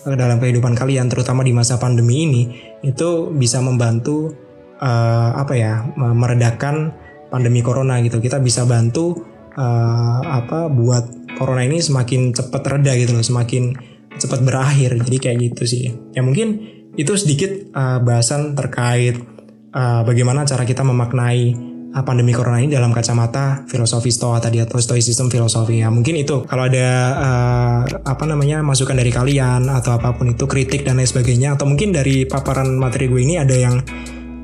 dalam 0.05 0.41
kehidupan 0.41 0.73
kalian 0.73 1.07
terutama 1.07 1.45
di 1.45 1.53
masa 1.53 1.77
pandemi 1.77 2.25
ini 2.25 2.43
itu 2.81 3.29
bisa 3.33 3.61
membantu 3.61 4.33
uh, 4.81 5.37
apa 5.37 5.53
ya 5.53 5.85
meredakan 5.95 6.93
pandemi 7.29 7.61
corona 7.61 8.01
gitu. 8.01 8.17
Kita 8.17 8.41
bisa 8.41 8.65
bantu 8.65 9.15
uh, 9.55 10.21
apa 10.25 10.67
buat 10.67 11.35
corona 11.37 11.63
ini 11.63 11.79
semakin 11.79 12.33
cepat 12.33 12.63
reda 12.77 12.97
gitu 12.97 13.15
loh 13.15 13.25
semakin 13.25 13.77
cepat 14.17 14.39
berakhir. 14.41 14.97
Jadi 15.05 15.17
kayak 15.21 15.37
gitu 15.53 15.63
sih. 15.69 15.93
Ya 16.17 16.25
mungkin 16.25 16.61
itu 16.97 17.13
sedikit 17.15 17.71
uh, 17.71 18.03
bahasan 18.03 18.57
terkait 18.57 19.15
uh, 19.71 20.01
bagaimana 20.03 20.43
cara 20.43 20.67
kita 20.67 20.83
memaknai 20.83 21.70
pandemi 21.99 22.31
corona 22.31 22.63
ini 22.63 22.71
dalam 22.71 22.95
kacamata 22.95 23.67
filosofi 23.67 24.07
stoa 24.15 24.39
tadi 24.39 24.63
atau 24.63 24.79
stoicism 24.79 25.27
filosofi. 25.27 25.83
Ya 25.83 25.91
mungkin 25.91 26.15
itu. 26.15 26.47
Kalau 26.47 26.63
ada 26.71 26.87
uh, 27.19 27.79
apa 28.07 28.23
namanya 28.23 28.63
masukan 28.63 28.95
dari 28.95 29.11
kalian 29.11 29.67
atau 29.67 29.99
apa 29.99 30.15
pun 30.15 30.31
itu 30.31 30.47
kritik 30.47 30.87
dan 30.87 30.95
lain 30.95 31.11
sebagainya 31.11 31.59
atau 31.59 31.67
mungkin 31.67 31.91
dari 31.91 32.23
paparan 32.23 32.71
materi 32.79 33.11
gue 33.11 33.19
ini 33.19 33.35
ada 33.35 33.51
yang 33.51 33.75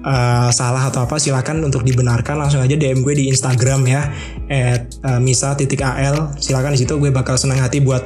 uh, 0.03 0.51
salah 0.51 0.91
atau 0.91 1.07
apa 1.07 1.15
silakan 1.15 1.63
untuk 1.63 1.87
dibenarkan. 1.87 2.35
Langsung 2.35 2.59
aja 2.59 2.75
DM 2.75 2.99
gue 2.99 3.15
di 3.15 3.31
Instagram 3.31 3.87
ya 3.87 4.11
at 4.51 4.99
uh, 5.07 5.19
misa 5.23 5.55
titik 5.55 5.79
al 5.79 6.35
silakan 6.43 6.75
di 6.75 6.83
situ 6.83 6.99
gue 6.99 7.15
bakal 7.15 7.39
senang 7.39 7.63
hati 7.63 7.79
buat 7.79 8.03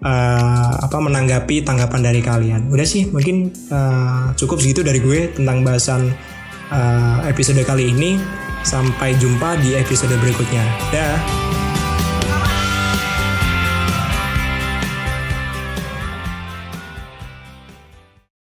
uh, 0.00 0.72
apa 0.80 0.96
menanggapi 0.96 1.60
tanggapan 1.60 2.00
dari 2.00 2.24
kalian. 2.24 2.72
Udah 2.72 2.88
sih 2.88 3.04
mungkin 3.12 3.52
uh, 3.68 4.32
cukup 4.32 4.64
segitu 4.64 4.80
dari 4.80 5.04
gue 5.04 5.28
tentang 5.36 5.60
bahasan 5.60 6.08
uh, 6.72 7.20
episode 7.28 7.60
kali 7.68 7.92
ini 7.92 8.16
Sampai 8.66 9.14
jumpa 9.16 9.58
di 9.60 9.74
episode 9.76 10.14
berikutnya. 10.18 10.64
Dah. 10.90 11.67